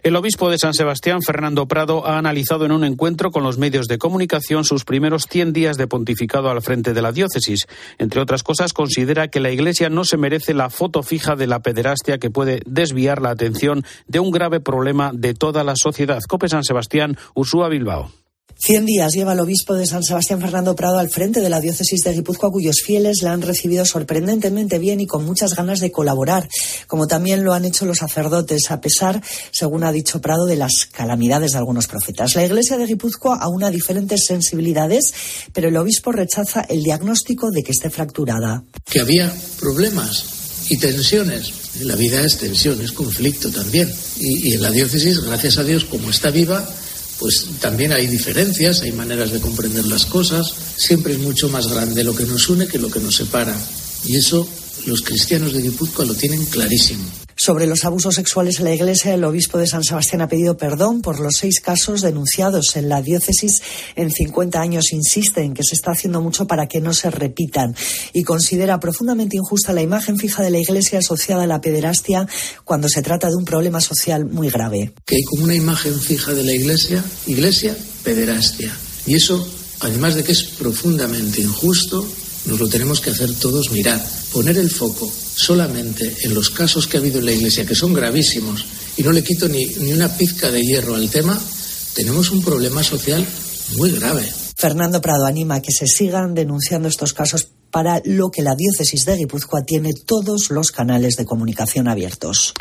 El 0.04 0.16
obispo 0.16 0.50
de 0.50 0.58
San 0.58 0.74
Sebastián, 0.74 1.22
Fernando 1.22 1.68
Prado, 1.68 2.06
ha 2.08 2.18
analizado 2.18 2.66
en 2.66 2.72
un 2.72 2.84
encuentro 2.84 3.32
con 3.32 3.44
los 3.44 3.58
medios 3.58 3.88
de 3.88 3.98
comunicación 3.98 4.64
sus 4.64 4.86
primeros 4.86 5.26
100 5.30 5.54
días 5.54 5.78
de 5.78 5.88
pontificado 5.88 6.50
al 6.50 6.62
frente 6.62 6.94
de 6.94 7.02
la 7.02 7.12
diócesis. 7.12 7.68
Entre 7.98 8.22
otras 8.22 8.44
cosas, 8.44 8.74
considera 8.74 9.28
que 9.28 9.40
la 9.40 9.52
Iglesia 9.52 9.90
no 9.90 10.06
se 10.06 10.18
merece 10.18 10.54
la 10.54 10.70
foto 10.70 11.04
fija 11.04 11.36
de 11.36 11.48
la 11.48 11.62
pederastia 11.62 12.18
que 12.18 12.30
puede 12.30 12.62
desviar 12.66 13.22
la 13.22 13.32
atención 13.32 13.84
de 14.08 14.20
un 14.20 14.32
grave 14.32 14.60
problema 14.60 15.12
de 15.14 15.34
toda 15.34 15.64
la 15.64 15.76
sociedad. 15.76 16.22
Cope 16.28 16.50
San 16.50 16.64
Sebastián, 16.64 17.18
Usúa 17.34 17.70
Bilbao. 17.70 18.12
Cien 18.60 18.86
días 18.86 19.14
lleva 19.14 19.34
el 19.34 19.40
obispo 19.40 19.76
de 19.76 19.86
San 19.86 20.04
Sebastián 20.04 20.42
Fernando 20.42 20.76
Prado 20.76 20.98
al 20.98 21.10
frente 21.10 21.42
de 21.42 21.50
la 21.50 21.62
diócesis 21.62 22.02
de 22.02 22.14
Guipúzcoa, 22.14 22.52
cuyos 22.52 22.82
fieles 22.84 23.22
le 23.22 23.30
han 23.30 23.42
recibido 23.42 23.86
sorprendentemente 23.86 24.80
bien 24.80 25.00
y 25.00 25.06
con 25.06 25.26
muchas 25.26 25.54
ganas 25.56 25.80
de 25.80 25.92
colaborar, 25.92 26.50
como 26.88 27.08
también 27.08 27.44
lo 27.44 27.54
han 27.54 27.66
hecho 27.66 27.86
los 27.86 28.00
sacerdotes, 28.00 28.72
a 28.72 28.82
pesar, 28.82 29.22
según 29.52 29.84
ha 29.84 29.92
dicho 29.92 30.22
Prado, 30.22 30.46
de 30.46 30.56
las 30.56 30.88
calamidades 30.92 31.52
de 31.52 31.60
algunos 31.60 31.88
profetas. 31.88 32.36
La 32.36 32.46
iglesia 32.46 32.78
de 32.78 32.88
Guipúzcoa 32.88 33.38
aúna 33.38 33.70
diferentes 33.70 34.26
sensibilidades, 34.26 35.14
pero 35.54 35.70
el 35.70 35.78
obispo 35.78 36.12
rechaza 36.12 36.62
el 36.62 36.84
diagnóstico 36.84 37.52
de 37.52 37.64
que 37.64 37.72
esté 37.72 37.90
fracturada. 37.90 38.64
Que 38.86 39.02
había 39.02 39.32
problemas 39.60 40.26
y 40.70 40.78
tensiones. 40.78 41.54
La 41.82 41.96
vida 41.96 42.22
es 42.22 42.38
tensión, 42.38 42.82
es 42.82 42.92
conflicto 42.92 43.52
también. 43.52 43.94
Y, 44.20 44.50
y 44.50 44.54
en 44.54 44.62
la 44.64 44.72
diócesis, 44.72 45.20
gracias 45.22 45.58
a 45.60 45.64
Dios, 45.64 45.86
como 45.86 46.10
está 46.10 46.32
viva, 46.32 46.68
pues 47.20 47.46
también 47.60 47.92
hay 47.92 48.08
diferencias, 48.08 48.82
hay 48.82 48.92
maneras 48.92 49.32
de 49.32 49.40
comprender 49.40 49.86
las 49.88 50.06
cosas. 50.06 50.54
Siempre 50.76 51.14
es 51.14 51.20
mucho 51.20 51.50
más 51.50 51.68
grande 51.68 52.04
lo 52.04 52.16
que 52.16 52.26
nos 52.26 52.48
une 52.50 52.68
que 52.68 52.80
lo 52.80 52.90
que 52.90 53.00
nos 53.00 53.16
separa. 53.16 53.56
Y 54.06 54.16
eso 54.16 54.48
los 54.86 55.02
cristianos 55.02 55.54
de 55.54 55.62
Guipúzcoa 55.62 56.06
lo 56.06 56.14
tienen 56.14 56.46
clarísimo. 56.46 57.27
Sobre 57.40 57.68
los 57.68 57.86
abusos 57.86 58.16
sexuales 58.16 58.58
en 58.58 58.66
la 58.66 58.74
Iglesia, 58.74 59.14
el 59.14 59.24
obispo 59.24 59.60
de 59.60 59.68
San 59.68 59.84
Sebastián 59.84 60.22
ha 60.22 60.28
pedido 60.28 60.58
perdón 60.58 61.04
por 61.04 61.20
los 61.20 61.36
seis 61.38 61.62
casos 61.62 62.02
denunciados 62.02 62.76
en 62.76 62.90
la 62.90 63.04
diócesis 63.04 63.62
en 63.96 64.10
50 64.10 64.60
años. 64.60 64.92
Insiste 64.92 65.44
en 65.44 65.54
que 65.54 65.64
se 65.64 65.76
está 65.76 65.92
haciendo 65.92 66.20
mucho 66.20 66.48
para 66.48 66.68
que 66.68 66.82
no 66.82 66.96
se 66.96 67.12
repitan 67.12 67.76
y 68.12 68.24
considera 68.24 68.80
profundamente 68.80 69.38
injusta 69.38 69.72
la 69.72 69.84
imagen 69.84 70.18
fija 70.18 70.42
de 70.42 70.50
la 70.50 70.58
Iglesia 70.58 70.98
asociada 70.98 71.44
a 71.44 71.48
la 71.48 71.62
pederastia 71.62 72.28
cuando 72.64 72.90
se 72.90 73.04
trata 73.04 73.30
de 73.30 73.36
un 73.36 73.46
problema 73.46 73.82
social 73.82 74.26
muy 74.26 74.50
grave. 74.50 74.94
Que 75.06 75.18
hay 75.18 75.24
como 75.24 75.44
una 75.44 75.56
imagen 75.56 75.94
fija 76.00 76.34
de 76.34 76.44
la 76.44 76.54
Iglesia, 76.54 77.04
Iglesia, 77.28 77.78
pederastia. 78.04 78.76
Y 79.06 79.14
eso, 79.14 79.48
además 79.82 80.16
de 80.16 80.24
que 80.24 80.32
es 80.32 80.44
profundamente 80.44 81.40
injusto, 81.40 82.04
nos 82.48 82.60
lo 82.60 82.68
tenemos 82.68 83.02
que 83.02 83.12
hacer 83.12 83.34
todos 83.36 83.72
mirar, 83.72 84.04
poner 84.32 84.58
el 84.58 84.72
foco 84.72 85.12
solamente 85.36 86.16
en 86.22 86.34
los 86.34 86.50
casos 86.50 86.88
que 86.88 86.98
ha 86.98 87.00
habido 87.00 87.20
en 87.20 87.26
la 87.26 87.34
Iglesia, 87.34 87.66
que 87.66 87.76
son 87.76 87.94
gravísimos, 87.94 88.66
y 88.98 89.04
no 89.04 89.12
le 89.12 89.24
quito 89.24 89.48
ni, 89.48 89.66
ni 89.66 89.94
una 89.94 90.10
pizca 90.10 90.50
de 90.50 90.64
hierro 90.64 90.96
al 90.96 91.10
tema, 91.10 91.40
tenemos 91.94 92.32
un 92.32 92.42
problema 92.42 92.84
social 92.84 93.26
muy 93.76 93.92
grave. 93.92 94.24
Fernando 94.56 95.02
Prado 95.02 95.26
anima 95.26 95.56
a 95.56 95.62
que 95.62 95.72
se 95.72 95.86
sigan 95.86 96.34
denunciando 96.34 96.88
estos 96.88 97.14
casos 97.14 97.50
para 97.70 98.02
lo 98.06 98.30
que 98.32 98.42
la 98.42 98.56
diócesis 98.56 99.06
de 99.06 99.18
Guipúzcoa 99.18 99.64
tiene 99.64 99.94
todos 99.94 100.50
los 100.50 100.72
canales 100.72 101.16
de 101.16 101.26
comunicación 101.26 101.88
abiertos. 101.88 102.54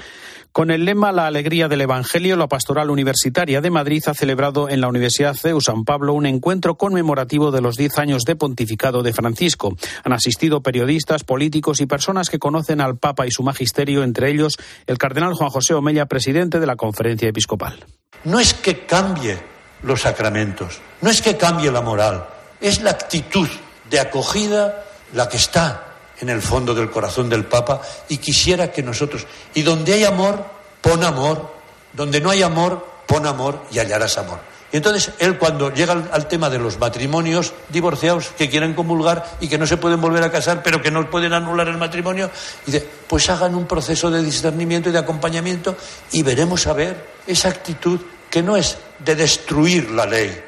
Con 0.57 0.71
el 0.71 0.87
lema 0.87 1.13
La 1.13 1.27
alegría 1.27 1.69
del 1.69 1.83
Evangelio, 1.83 2.35
la 2.35 2.47
Pastoral 2.47 2.89
Universitaria 2.89 3.61
de 3.61 3.69
Madrid 3.69 4.03
ha 4.07 4.15
celebrado 4.15 4.71
en 4.71 4.81
la 4.81 4.89
Universidad 4.89 5.35
CEU 5.35 5.61
San 5.61 5.85
Pablo 5.85 6.15
un 6.15 6.25
encuentro 6.25 6.77
conmemorativo 6.77 7.51
de 7.51 7.61
los 7.61 7.77
diez 7.77 7.99
años 7.99 8.23
de 8.25 8.37
pontificado 8.37 9.03
de 9.03 9.13
Francisco. 9.13 9.77
Han 10.03 10.15
asistido 10.15 10.63
periodistas, 10.63 11.25
políticos 11.25 11.83
y 11.83 11.87
personas 11.87 12.31
que 12.31 12.39
conocen 12.39 12.81
al 12.81 12.97
Papa 12.97 13.27
y 13.27 13.33
su 13.33 13.43
magisterio, 13.43 14.03
entre 14.03 14.31
ellos 14.31 14.57
el 14.87 14.97
cardenal 14.97 15.35
Juan 15.35 15.51
José 15.51 15.75
Omella, 15.75 16.07
presidente 16.07 16.59
de 16.59 16.67
la 16.67 16.77
Conferencia 16.77 17.29
Episcopal. 17.29 17.85
No 18.25 18.41
es 18.41 18.55
que 18.55 18.87
cambie 18.87 19.39
los 19.83 20.01
sacramentos, 20.01 20.81
no 21.03 21.11
es 21.11 21.21
que 21.21 21.37
cambie 21.37 21.71
la 21.71 21.83
moral, 21.83 22.29
es 22.63 22.81
la 22.81 22.93
actitud 22.93 23.49
de 23.91 24.01
acogida 24.01 24.87
la 25.13 25.29
que 25.29 25.37
está 25.37 25.96
en 26.21 26.29
el 26.29 26.43
fondo 26.43 26.75
del 26.75 26.91
corazón 26.91 27.29
del 27.29 27.45
Papa 27.45 27.81
y 28.09 28.19
quisiera 28.19 28.71
que 28.73 28.83
nosotros, 28.83 29.27
y 29.55 29.63
donde 29.63 29.95
hay 29.95 30.05
amor, 30.05 30.45
pon 30.81 31.05
amor, 31.05 31.53
donde 31.93 32.21
no 32.21 32.31
hay 32.31 32.43
amor, 32.43 32.87
pon 33.07 33.27
amor 33.27 33.63
y 33.71 33.79
hallarás 33.79 34.19
amor. 34.19 34.39
Y 34.73 34.79
entonces 34.79 35.13
él 35.21 35.39
cuando 35.39 35.73
llega 35.73 35.93
al, 35.93 36.29
tema 36.29 36.51
de 36.51 36.59
los 36.59 36.79
matrimonios 36.79 37.53
divorciados 37.69 38.29
que 38.37 38.51
quieren 38.51 38.75
comulgar 38.75 39.25
y 39.41 39.49
que 39.49 39.59
no 39.59 39.67
se 39.67 39.77
pueden 39.77 40.01
volver 40.01 40.23
a 40.25 40.33
casar, 40.33 40.63
pero 40.63 40.83
que 40.83 40.91
no 40.91 41.09
pueden 41.09 41.33
anular 41.33 41.69
el 41.69 41.79
matrimonio, 41.79 42.31
dice, 42.65 42.87
pues 43.07 43.31
hagan 43.31 43.55
un 43.55 43.67
proceso 43.67 44.11
de 44.11 44.23
discernimiento 44.23 44.89
y 44.89 44.93
de 44.93 44.99
acompañamiento 44.99 45.77
y 46.11 46.23
veremos 46.23 46.67
a 46.67 46.73
ver 46.73 46.97
esa 47.27 47.49
actitud 47.49 48.01
que 48.29 48.43
no 48.43 48.57
es 48.57 48.77
de 48.99 49.15
destruir 49.15 49.91
la 49.93 50.05
ley, 50.05 50.43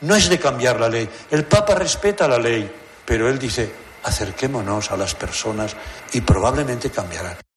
no 0.00 0.16
es 0.16 0.28
de 0.28 0.38
cambiar 0.38 0.80
la 0.80 0.88
ley. 0.88 1.08
El 1.30 1.44
Papa 1.44 1.76
respeta 1.76 2.26
la 2.26 2.38
ley, 2.38 2.70
pero 3.04 3.28
él 3.28 3.38
dice, 3.38 3.70
acerquémonos 4.04 4.90
a 4.90 4.96
las 4.96 5.14
personas 5.14 5.76
y 6.12 6.20
probablemente 6.20 6.90
cambiarán. 6.90 7.49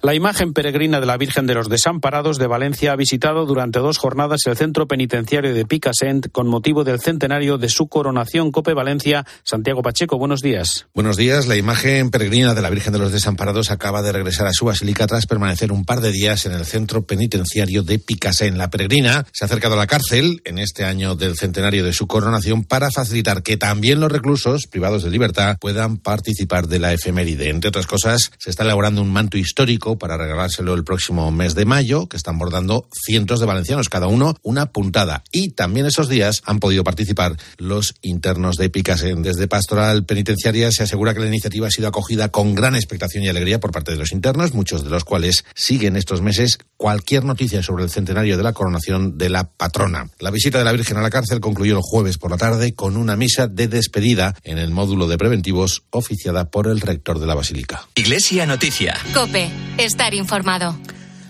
La 0.00 0.14
imagen 0.14 0.52
peregrina 0.52 1.00
de 1.00 1.06
la 1.06 1.16
Virgen 1.16 1.48
de 1.48 1.54
los 1.54 1.68
Desamparados 1.68 2.38
de 2.38 2.46
Valencia 2.46 2.92
ha 2.92 2.96
visitado 2.96 3.46
durante 3.46 3.80
dos 3.80 3.98
jornadas 3.98 4.42
el 4.46 4.56
centro 4.56 4.86
penitenciario 4.86 5.52
de 5.52 5.66
Picassent 5.66 6.30
con 6.30 6.46
motivo 6.46 6.84
del 6.84 7.00
centenario 7.00 7.58
de 7.58 7.68
su 7.68 7.88
coronación. 7.88 8.52
Cope 8.52 8.74
Valencia, 8.74 9.26
Santiago 9.42 9.82
Pacheco, 9.82 10.16
buenos 10.16 10.40
días. 10.40 10.86
Buenos 10.94 11.16
días. 11.16 11.48
La 11.48 11.56
imagen 11.56 12.10
peregrina 12.10 12.54
de 12.54 12.62
la 12.62 12.70
Virgen 12.70 12.92
de 12.92 13.00
los 13.00 13.10
Desamparados 13.10 13.72
acaba 13.72 14.00
de 14.02 14.12
regresar 14.12 14.46
a 14.46 14.52
su 14.52 14.66
basílica 14.66 15.08
tras 15.08 15.26
permanecer 15.26 15.72
un 15.72 15.84
par 15.84 16.00
de 16.00 16.12
días 16.12 16.46
en 16.46 16.52
el 16.52 16.64
centro 16.64 17.04
penitenciario 17.04 17.82
de 17.82 17.98
Picassent. 17.98 18.56
La 18.56 18.70
peregrina 18.70 19.26
se 19.32 19.42
ha 19.42 19.46
acercado 19.46 19.74
a 19.74 19.78
la 19.78 19.88
cárcel 19.88 20.42
en 20.44 20.60
este 20.60 20.84
año 20.84 21.16
del 21.16 21.36
centenario 21.36 21.84
de 21.84 21.92
su 21.92 22.06
coronación 22.06 22.62
para 22.62 22.92
facilitar 22.92 23.42
que 23.42 23.56
también 23.56 23.98
los 23.98 24.12
reclusos 24.12 24.68
privados 24.68 25.02
de 25.02 25.10
libertad 25.10 25.56
puedan 25.60 25.96
participar 25.96 26.68
de 26.68 26.78
la 26.78 26.92
efeméride. 26.92 27.48
Entre 27.48 27.66
otras 27.68 27.88
cosas, 27.88 28.30
se 28.38 28.50
está 28.50 28.62
elaborando 28.62 29.02
un 29.02 29.12
manto 29.12 29.38
histórico 29.38 29.87
para 29.96 30.16
regalárselo 30.16 30.74
el 30.74 30.84
próximo 30.84 31.30
mes 31.30 31.54
de 31.54 31.64
mayo, 31.64 32.08
que 32.08 32.16
están 32.16 32.38
bordando 32.38 32.88
cientos 32.92 33.40
de 33.40 33.46
valencianos, 33.46 33.88
cada 33.88 34.08
uno 34.08 34.34
una 34.42 34.66
puntada. 34.66 35.22
Y 35.32 35.50
también 35.50 35.86
esos 35.86 36.08
días 36.08 36.42
han 36.44 36.58
podido 36.58 36.84
participar 36.84 37.36
los 37.56 37.94
internos 38.02 38.56
de 38.56 38.70
Picasen. 38.70 39.22
Desde 39.22 39.48
Pastoral 39.48 40.04
Penitenciaria 40.04 40.70
se 40.72 40.82
asegura 40.82 41.14
que 41.14 41.20
la 41.20 41.28
iniciativa 41.28 41.68
ha 41.68 41.70
sido 41.70 41.88
acogida 41.88 42.28
con 42.30 42.54
gran 42.54 42.74
expectación 42.74 43.24
y 43.24 43.28
alegría 43.28 43.60
por 43.60 43.72
parte 43.72 43.92
de 43.92 43.98
los 43.98 44.12
internos, 44.12 44.52
muchos 44.52 44.84
de 44.84 44.90
los 44.90 45.04
cuales 45.04 45.44
siguen 45.54 45.96
estos 45.96 46.20
meses 46.20 46.58
cualquier 46.76 47.24
noticia 47.24 47.62
sobre 47.62 47.84
el 47.84 47.90
centenario 47.90 48.36
de 48.36 48.42
la 48.42 48.52
coronación 48.52 49.18
de 49.18 49.28
la 49.28 49.50
patrona. 49.50 50.10
La 50.18 50.30
visita 50.30 50.58
de 50.58 50.64
la 50.64 50.72
Virgen 50.72 50.96
a 50.96 51.02
la 51.02 51.10
cárcel 51.10 51.40
concluyó 51.40 51.76
el 51.76 51.82
jueves 51.82 52.18
por 52.18 52.30
la 52.30 52.36
tarde 52.36 52.74
con 52.74 52.96
una 52.96 53.16
misa 53.16 53.46
de 53.46 53.68
despedida 53.68 54.34
en 54.44 54.58
el 54.58 54.70
módulo 54.70 55.08
de 55.08 55.18
preventivos 55.18 55.82
oficiada 55.90 56.50
por 56.50 56.66
el 56.66 56.80
rector 56.80 57.18
de 57.18 57.26
la 57.26 57.34
Basílica. 57.34 57.88
Iglesia 57.94 58.46
Noticia. 58.46 58.96
Cope, 59.12 59.50
estar 59.78 60.12
informado. 60.12 60.76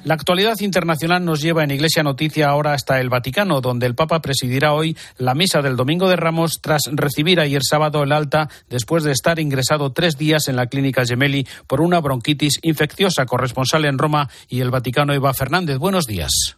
La 0.05 0.15
actualidad 0.15 0.55
internacional 0.61 1.25
nos 1.25 1.43
lleva 1.43 1.65
en 1.65 1.71
Iglesia 1.71 2.03
Noticia 2.03 2.49
ahora 2.49 2.73
hasta 2.73 3.01
el 3.01 3.11
Vaticano, 3.11 3.61
donde 3.61 3.87
el 3.87 3.95
Papa 3.95 4.21
presidirá 4.21 4.73
hoy 4.73 4.97
la 5.19 5.35
misa 5.35 5.61
del 5.61 5.77
Domingo 5.77 6.09
de 6.09 6.17
Ramos 6.17 6.61
tras 6.63 6.83
recibir 6.91 7.41
ayer 7.41 7.63
sábado 7.63 8.03
el 8.03 8.13
alta 8.13 8.49
después 8.71 9.05
de 9.05 9.13
estar 9.13 9.39
ingresado 9.39 9.93
tres 9.93 10.17
días 10.17 10.49
en 10.49 10.57
la 10.57 10.67
clínica 10.67 11.05
Gemelli 11.05 11.47
por 11.67 11.81
una 11.83 12.01
bronquitis 12.01 12.59
infecciosa. 12.63 13.27
Corresponsal 13.27 13.85
en 13.85 13.99
Roma 13.99 14.31
y 14.49 14.61
el 14.61 14.71
Vaticano, 14.71 15.13
Eva 15.13 15.35
Fernández. 15.35 15.77
Buenos 15.79 16.07
días. 16.07 16.58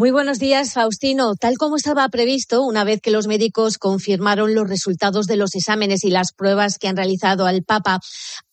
Muy 0.00 0.12
buenos 0.12 0.38
días, 0.38 0.72
Faustino. 0.72 1.34
Tal 1.34 1.58
como 1.58 1.76
estaba 1.76 2.08
previsto, 2.08 2.62
una 2.62 2.84
vez 2.84 3.02
que 3.02 3.10
los 3.10 3.26
médicos 3.26 3.76
confirmaron 3.76 4.54
los 4.54 4.66
resultados 4.66 5.26
de 5.26 5.36
los 5.36 5.54
exámenes 5.54 6.04
y 6.04 6.10
las 6.10 6.32
pruebas 6.32 6.78
que 6.78 6.88
han 6.88 6.96
realizado 6.96 7.44
al 7.44 7.64
Papa, 7.64 8.00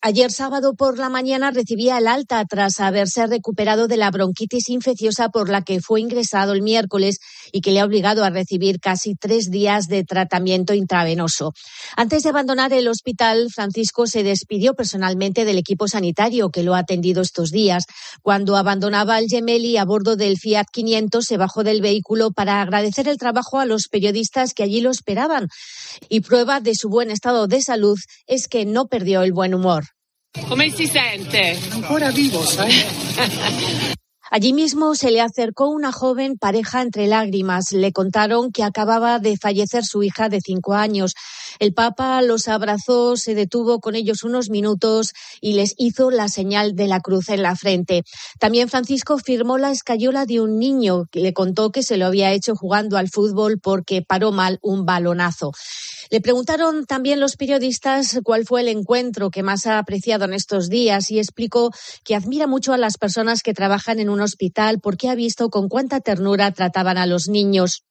ayer 0.01 0.29
sábado 0.29 0.73
por 0.73 0.97
la 0.97 1.07
mañana 1.07 1.51
recibía 1.51 1.99
el 1.99 2.07
alta 2.07 2.43
tras 2.43 2.81
haberse 2.81 3.25
recuperado 3.27 3.87
de 3.87 3.95
la 3.95 4.11
bronquitis 4.11 4.67
infecciosa 4.67 5.29
por 5.29 5.47
la 5.47 5.61
que 5.61 5.79
fue 5.79 6.01
ingresado 6.01 6.51
el 6.51 6.61
miércoles 6.61 7.19
y 7.53 7.61
que 7.61 7.71
le 7.71 7.79
ha 7.79 7.85
obligado 7.85 8.25
a 8.25 8.29
recibir 8.29 8.81
casi 8.81 9.15
tres 9.15 9.49
días 9.49 9.87
de 9.87 10.03
tratamiento 10.03 10.73
intravenoso. 10.73 11.53
Antes 11.95 12.23
de 12.23 12.29
abandonar 12.29 12.73
el 12.73 12.89
hospital, 12.89 13.47
Francisco 13.55 14.05
se 14.05 14.21
despidió 14.21 14.73
personalmente 14.73 15.45
del 15.45 15.59
equipo 15.59 15.87
sanitario 15.87 16.49
que 16.49 16.63
lo 16.63 16.75
ha 16.75 16.79
atendido 16.79 17.21
estos 17.21 17.51
días. 17.51 17.85
Cuando 18.21 18.57
abandonaba 18.57 19.17
el 19.17 19.27
Gemelli 19.29 19.77
a 19.77 19.85
bordo 19.85 20.17
del 20.17 20.37
Fiat 20.37 20.65
500, 20.73 21.23
se 21.23 21.36
bajó 21.37 21.63
del 21.63 21.81
vehículo 21.81 22.31
para 22.31 22.61
agradecer 22.61 23.07
el 23.07 23.17
trabajo 23.17 23.59
a 23.59 23.65
los 23.65 23.87
periodistas 23.89 24.53
que 24.53 24.63
allí 24.63 24.81
lo 24.81 24.91
esperaban. 24.91 25.47
Y 26.09 26.21
prueba 26.21 26.59
de 26.59 26.73
su 26.75 26.89
buen 26.89 27.11
estado 27.11 27.47
de 27.47 27.61
salud 27.61 27.97
es 28.25 28.47
que 28.47 28.65
no 28.65 28.87
perdió 28.87 29.23
el 29.23 29.33
buen 29.33 29.53
humor. 29.53 29.85
¿Cómo 30.47 30.61
se 30.63 30.87
siente? 30.87 31.57
Ahora 31.87 32.11
vivo, 32.11 32.43
Allí 34.31 34.53
mismo 34.53 34.95
se 34.95 35.11
le 35.11 35.21
acercó 35.21 35.67
una 35.67 35.91
joven 35.91 36.37
pareja 36.37 36.81
entre 36.81 37.07
lágrimas. 37.07 37.71
Le 37.71 37.91
contaron 37.91 38.51
que 38.51 38.63
acababa 38.63 39.19
de 39.19 39.37
fallecer 39.37 39.83
su 39.83 40.03
hija 40.03 40.29
de 40.29 40.39
cinco 40.41 40.73
años. 40.73 41.13
El 41.59 41.73
Papa 41.73 42.21
los 42.21 42.47
abrazó, 42.47 43.17
se 43.17 43.35
detuvo 43.35 43.79
con 43.79 43.95
ellos 43.95 44.23
unos 44.23 44.49
minutos 44.49 45.13
y 45.41 45.53
les 45.53 45.73
hizo 45.77 46.11
la 46.11 46.29
señal 46.29 46.75
de 46.75 46.87
la 46.87 46.99
cruz 46.99 47.29
en 47.29 47.41
la 47.41 47.55
frente. 47.55 48.03
También 48.39 48.69
Francisco 48.69 49.17
firmó 49.17 49.57
la 49.57 49.71
escayola 49.71 50.25
de 50.25 50.39
un 50.39 50.57
niño 50.59 51.07
le 51.13 51.33
contó 51.33 51.71
que 51.71 51.83
se 51.83 51.97
lo 51.97 52.05
había 52.05 52.31
hecho 52.31 52.55
jugando 52.55 52.97
al 52.97 53.09
fútbol 53.09 53.59
porque 53.59 54.01
paró 54.01 54.31
mal 54.31 54.59
un 54.61 54.85
balonazo. 54.85 55.51
Le 56.09 56.21
preguntaron 56.21 56.85
también 56.85 57.19
los 57.19 57.35
periodistas 57.35 58.19
cuál 58.23 58.45
fue 58.45 58.61
el 58.61 58.69
encuentro 58.69 59.29
que 59.29 59.43
más 59.43 59.65
ha 59.65 59.77
apreciado 59.77 60.25
en 60.25 60.33
estos 60.33 60.69
días 60.69 61.11
y 61.11 61.19
explicó 61.19 61.71
que 62.03 62.15
admira 62.15 62.47
mucho 62.47 62.73
a 62.73 62.77
las 62.77 62.97
personas 62.97 63.41
que 63.41 63.53
trabajan 63.53 63.99
en 63.99 64.09
un 64.09 64.21
hospital 64.21 64.79
porque 64.79 65.09
ha 65.09 65.15
visto 65.15 65.49
con 65.49 65.67
cuánta 65.67 65.99
ternura 65.99 66.51
trataban 66.51 66.97
a 66.97 67.05
los 67.05 67.27
niños. 67.27 67.86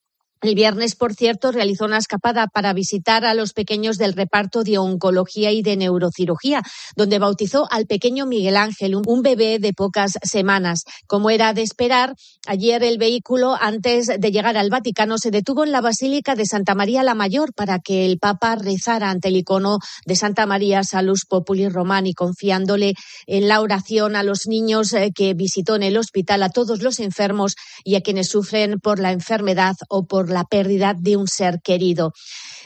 El 0.46 0.54
viernes, 0.54 0.94
por 0.94 1.12
cierto, 1.12 1.50
realizó 1.50 1.86
una 1.86 1.98
escapada 1.98 2.46
para 2.46 2.72
visitar 2.72 3.24
a 3.24 3.34
los 3.34 3.52
pequeños 3.52 3.98
del 3.98 4.12
reparto 4.12 4.62
de 4.62 4.78
oncología 4.78 5.50
y 5.50 5.60
de 5.60 5.76
neurocirugía, 5.76 6.62
donde 6.94 7.18
bautizó 7.18 7.66
al 7.68 7.86
pequeño 7.86 8.26
Miguel 8.26 8.56
Ángel, 8.56 8.94
un 8.94 9.22
bebé 9.22 9.58
de 9.58 9.72
pocas 9.72 10.12
semanas. 10.22 10.84
Como 11.08 11.30
era 11.30 11.52
de 11.52 11.62
esperar, 11.62 12.14
ayer 12.46 12.84
el 12.84 12.96
vehículo, 12.96 13.56
antes 13.60 14.06
de 14.06 14.30
llegar 14.30 14.56
al 14.56 14.70
Vaticano, 14.70 15.18
se 15.18 15.32
detuvo 15.32 15.64
en 15.64 15.72
la 15.72 15.80
Basílica 15.80 16.36
de 16.36 16.46
Santa 16.46 16.76
María 16.76 17.02
la 17.02 17.16
Mayor 17.16 17.52
para 17.52 17.80
que 17.80 18.06
el 18.06 18.20
Papa 18.20 18.54
rezara 18.54 19.10
ante 19.10 19.26
el 19.26 19.38
icono 19.38 19.80
de 20.04 20.14
Santa 20.14 20.46
María 20.46 20.84
Salus 20.84 21.24
Populi 21.28 21.68
Romani, 21.68 22.14
confiándole 22.14 22.94
en 23.26 23.48
la 23.48 23.60
oración 23.60 24.14
a 24.14 24.22
los 24.22 24.46
niños 24.46 24.92
eh, 24.92 25.10
que 25.12 25.34
visitó 25.34 25.74
en 25.74 25.82
el 25.82 25.96
hospital, 25.96 26.44
a 26.44 26.50
todos 26.50 26.82
los 26.82 27.00
enfermos 27.00 27.56
y 27.82 27.96
a 27.96 28.00
quienes 28.00 28.28
sufren 28.28 28.78
por 28.78 29.00
la 29.00 29.10
enfermedad 29.10 29.74
o 29.88 30.06
por 30.06 30.30
la 30.30 30.35
pérdida 30.44 30.94
de 30.96 31.16
un 31.16 31.28
ser 31.28 31.60
querido. 31.62 32.12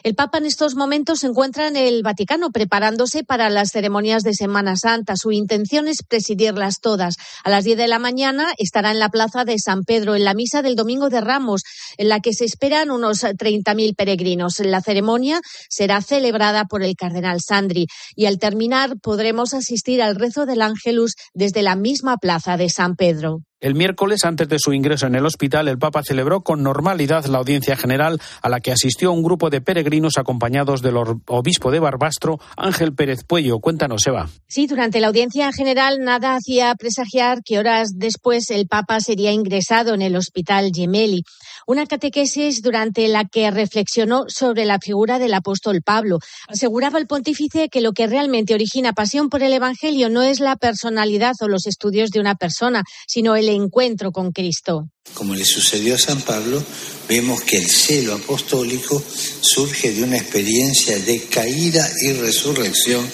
El 0.02 0.14
Papa 0.14 0.38
en 0.38 0.46
estos 0.46 0.76
momentos 0.76 1.20
se 1.20 1.26
encuentra 1.26 1.68
en 1.68 1.76
el 1.76 2.02
Vaticano 2.02 2.50
preparándose 2.50 3.22
para 3.22 3.50
las 3.50 3.70
ceremonias 3.70 4.22
de 4.22 4.33
Semana 4.33 4.76
Santa. 4.76 5.14
Su 5.16 5.30
intención 5.30 5.88
es 5.88 6.02
presidirlas 6.02 6.80
todas. 6.80 7.16
A 7.44 7.50
las 7.50 7.64
10 7.64 7.76
de 7.76 7.88
la 7.88 7.98
mañana 7.98 8.46
estará 8.56 8.92
en 8.92 8.98
la 8.98 9.11
plaza 9.11 9.44
de 9.44 9.59
San 9.59 9.83
Pedro 9.83 10.14
en 10.14 10.24
la 10.24 10.33
misa 10.33 10.62
del 10.62 10.74
Domingo 10.74 11.11
de 11.11 11.20
Ramos, 11.20 11.64
en 11.98 12.09
la 12.09 12.20
que 12.20 12.33
se 12.33 12.46
esperan 12.46 12.90
unos 12.90 13.24
30.000 13.24 13.94
peregrinos. 13.94 14.59
La 14.61 14.80
ceremonia 14.80 15.40
será 15.68 16.00
celebrada 16.00 16.64
por 16.64 16.83
el 16.83 16.96
cardenal 16.96 17.40
Sandri 17.42 17.87
y 18.16 18.24
al 18.24 18.38
terminar 18.38 18.98
podremos 19.02 19.52
asistir 19.52 20.00
al 20.02 20.16
rezo 20.16 20.46
del 20.46 20.62
Ángelus 20.62 21.14
desde 21.35 21.62
la 21.62 21.76
misma 21.76 22.16
plaza 22.16 22.56
de 22.56 22.70
San 22.70 22.96
Pedro. 22.96 23.42
El 23.61 23.75
miércoles, 23.75 24.25
antes 24.25 24.49
de 24.49 24.59
su 24.59 24.73
ingreso 24.73 25.07
en 25.07 25.14
el 25.16 25.27
hospital, 25.27 25.68
el 25.68 25.77
Papa 25.77 26.03
celebró 26.03 26.40
con 26.40 26.62
normalidad 26.62 27.27
la 27.27 27.37
audiencia 27.37 27.77
general 27.77 28.18
a 28.40 28.49
la 28.49 28.61
que 28.61 28.73
asistió 28.73 29.12
un 29.12 29.23
grupo 29.23 29.51
de 29.51 29.61
peregrinos 29.61 30.16
acompañados 30.16 30.81
del 30.81 30.96
obispo 30.96 31.70
de 31.70 31.79
Barbastro, 31.79 32.40
Ángel 32.57 32.94
Pérez 32.94 33.23
Puello. 33.23 33.59
Cuéntanos, 33.59 34.07
Eva. 34.07 34.31
Sí, 34.49 34.66
durante 34.66 34.99
la 34.99 35.09
audiencia 35.09 35.53
general 35.53 35.99
nada 36.01 36.37
hacía 36.37 36.75
presagiar 36.75 37.42
que 37.44 37.59
horas 37.59 37.90
después 37.96 38.49
el 38.49 38.66
Papa 38.66 38.99
sería 39.01 39.31
ingresado 39.31 39.92
en 39.92 40.01
el 40.01 40.16
hospital 40.16 40.70
Gemelli. 40.75 41.25
Una 41.66 41.85
catequesis 41.85 42.62
durante 42.62 43.09
la 43.09 43.27
que 43.27 43.51
reflexionó 43.51 44.25
sobre 44.29 44.64
la 44.64 44.79
figura 44.79 45.18
del 45.18 45.35
apóstol 45.35 45.83
Pablo. 45.83 46.18
Aseguraba 46.49 46.99
el 46.99 47.07
pontífice 47.07 47.68
que 47.68 47.83
lo 47.83 47.92
que 47.92 48.07
realmente 48.07 48.55
origina 48.55 48.94
pasión 48.94 49.29
por 49.29 49.42
el 49.42 49.53
Evangelio 49.53 50.09
no 50.09 50.23
es 50.23 50.40
la 50.40 50.57
personalidad 50.57 51.35
o 51.42 51.49
los 51.49 51.66
estudios 51.66 52.11
de 52.11 52.20
una 52.20 52.37
persona, 52.37 52.85
sino 53.07 53.37
el 53.37 53.49
encuentro 53.52 54.12
con 54.12 54.32
Cristo. 54.32 54.88
Como 55.14 55.34
le 55.34 55.44
sucedió 55.44 55.94
a 55.94 55.98
San 55.98 56.20
Pablo, 56.22 56.62
vemos 57.08 57.42
que 57.42 57.56
el 57.56 57.68
celo 57.68 58.14
apostólico 58.14 59.02
surge 59.40 59.92
de 59.92 60.02
una 60.02 60.16
experiencia 60.16 60.98
de 60.98 61.22
caída 61.24 61.88
y 62.02 62.12
resurrección 62.12 63.04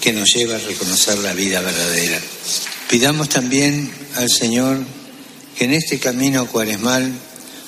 que 0.00 0.12
nos 0.12 0.32
lleva 0.34 0.56
a 0.56 0.60
reconocer 0.60 1.18
la 1.18 1.32
vida 1.34 1.60
verdadera. 1.60 2.20
Pidamos 2.88 3.28
también 3.28 3.90
al 4.16 4.30
Señor 4.30 4.78
que 5.56 5.64
en 5.64 5.74
este 5.74 5.98
camino 5.98 6.46
cuaresmal 6.46 7.12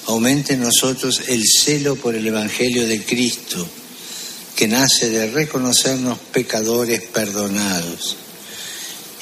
aumente 0.07 0.55
en 0.55 0.61
nosotros 0.61 1.23
el 1.29 1.45
celo 1.47 1.97
por 1.97 2.15
el 2.15 2.27
Evangelio 2.27 2.87
de 2.87 3.05
Cristo, 3.05 3.67
que 4.57 4.69
nace 4.69 5.11
de 5.11 5.31
reconocernos 5.31 6.19
pecadores 6.33 7.03
perdonados 7.03 8.17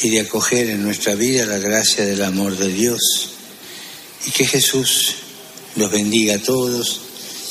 y 0.02 0.10
de 0.10 0.20
acoger 0.20 0.70
en 0.70 0.82
nuestra 0.82 1.14
vida 1.14 1.46
la 1.46 1.58
gracia 1.58 2.04
del 2.04 2.22
amor 2.22 2.56
de 2.56 2.68
Dios. 2.68 3.00
Y 4.26 4.30
que 4.30 4.46
Jesús 4.46 5.14
los 5.76 5.90
bendiga 5.90 6.34
a 6.36 6.38
todos 6.38 7.00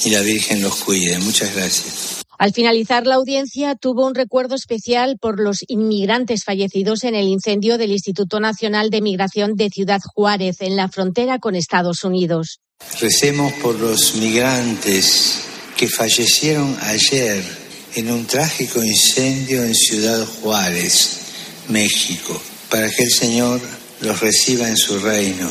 y 0.06 0.10
la 0.10 0.22
Virgen 0.22 0.62
los 0.62 0.76
cuide. 0.76 1.18
Muchas 1.20 1.56
gracias. 1.56 2.20
Al 2.40 2.54
finalizar 2.54 3.06
la 3.06 3.16
audiencia, 3.16 3.76
tuvo 3.76 4.08
un 4.08 4.16
recuerdo 4.16 4.56
especial 4.56 5.18
por 5.20 5.42
los 5.42 5.58
inmigrantes 5.68 6.46
fallecidos 6.46 7.04
en 7.04 7.14
el 7.14 7.28
incendio 7.28 7.78
del 7.78 7.92
Instituto 7.92 8.40
Nacional 8.40 8.90
de 8.90 9.02
Migración 9.02 9.56
de 9.56 9.70
Ciudad 9.70 10.00
Juárez, 10.02 10.62
en 10.62 10.78
la 10.78 10.88
frontera 10.88 11.40
con 11.40 11.56
Estados 11.56 12.06
Unidos. 12.06 12.62
Recemos 13.02 13.52
por 13.62 13.78
los 13.78 14.16
migrantes 14.16 15.42
que 15.76 15.90
fallecieron 15.90 16.78
ayer 16.82 17.44
en 17.96 18.10
un 18.10 18.26
trágico 18.26 18.82
incendio 18.82 19.62
en 19.66 19.76
Ciudad 19.76 20.26
Juárez, 20.42 21.20
México, 21.70 22.42
para 22.70 22.90
que 22.90 23.04
el 23.04 23.12
Señor 23.12 23.62
los 24.02 24.20
reciba 24.20 24.68
en 24.68 24.78
su 24.78 25.00
reino 25.00 25.50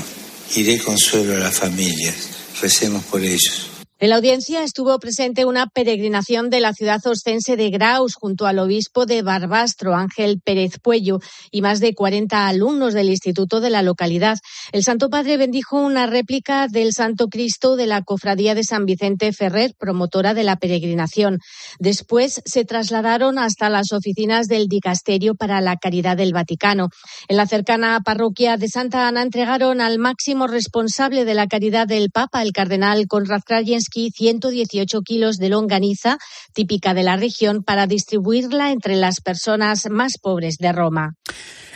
y 0.54 0.62
dé 0.62 0.78
consuelo 0.78 1.35
a 1.35 1.38
las 1.38 1.54
familias. 1.54 2.14
Recemos 2.61 3.04
por 3.04 3.24
ellos. 3.24 3.77
En 4.00 4.11
la 4.11 4.16
audiencia 4.16 4.62
estuvo 4.62 4.96
presente 5.00 5.44
una 5.44 5.66
peregrinación 5.66 6.50
de 6.50 6.61
la 6.61 6.72
ciudad 6.72 7.04
ostense 7.04 7.56
de 7.56 7.68
Graus 7.70 8.14
junto 8.14 8.46
al 8.46 8.61
obispo 8.61 9.06
de 9.06 9.22
Barbastro, 9.22 9.96
Ángel 9.96 10.40
Pérez 10.40 10.78
Puello, 10.80 11.18
y 11.50 11.62
más 11.62 11.80
de 11.80 11.94
40 11.94 12.46
alumnos 12.46 12.94
del 12.94 13.08
instituto 13.08 13.61
de 13.61 13.70
la 13.70 13.82
localidad. 13.82 14.38
El 14.70 14.84
Santo 14.84 15.11
Padre 15.11 15.37
bendijo 15.37 15.80
una 15.80 16.06
réplica 16.06 16.68
del 16.68 16.92
Santo 16.92 17.26
Cristo 17.26 17.74
de 17.74 17.88
la 17.88 18.02
Cofradía 18.02 18.54
de 18.54 18.62
San 18.62 18.87
Vicente 18.87 19.32
Ferrer, 19.32 19.74
promotora 19.76 20.32
de 20.32 20.44
la 20.44 20.54
peregrinación. 20.54 21.40
Después 21.80 22.40
se 22.44 22.64
trasladaron 22.64 23.37
hasta 23.37 23.68
las 23.68 23.90
oficinas 23.90 24.46
del 24.46 24.68
Dicasterio 24.68 25.34
para 25.34 25.61
la 25.61 25.76
Caridad 25.76 26.16
del 26.16 26.32
Vaticano. 26.32 26.90
En 27.26 27.37
la 27.37 27.48
cercana 27.48 28.00
parroquia 28.04 28.58
de 28.58 28.68
Santa 28.68 29.08
Ana 29.08 29.22
entregaron 29.22 29.80
al 29.80 29.98
máximo 29.98 30.46
responsable 30.46 31.24
de 31.24 31.34
la 31.34 31.48
caridad 31.48 31.88
del 31.88 32.12
Papa, 32.12 32.42
el 32.42 32.52
cardenal 32.52 33.08
Konrad 33.08 33.42
Krajewski, 33.88 34.11
118 34.11 35.03
kilos 35.03 35.38
de 35.38 35.48
longaniza, 35.48 36.18
típica 36.53 36.94
de 36.94 37.03
la 37.03 37.16
región, 37.16 37.62
para 37.62 37.87
distribuirla 37.87 38.70
entre 38.72 38.96
las 38.96 39.20
personas 39.20 39.88
más 39.90 40.18
pobres 40.18 40.57
de 40.59 40.72
Roma. 40.72 41.14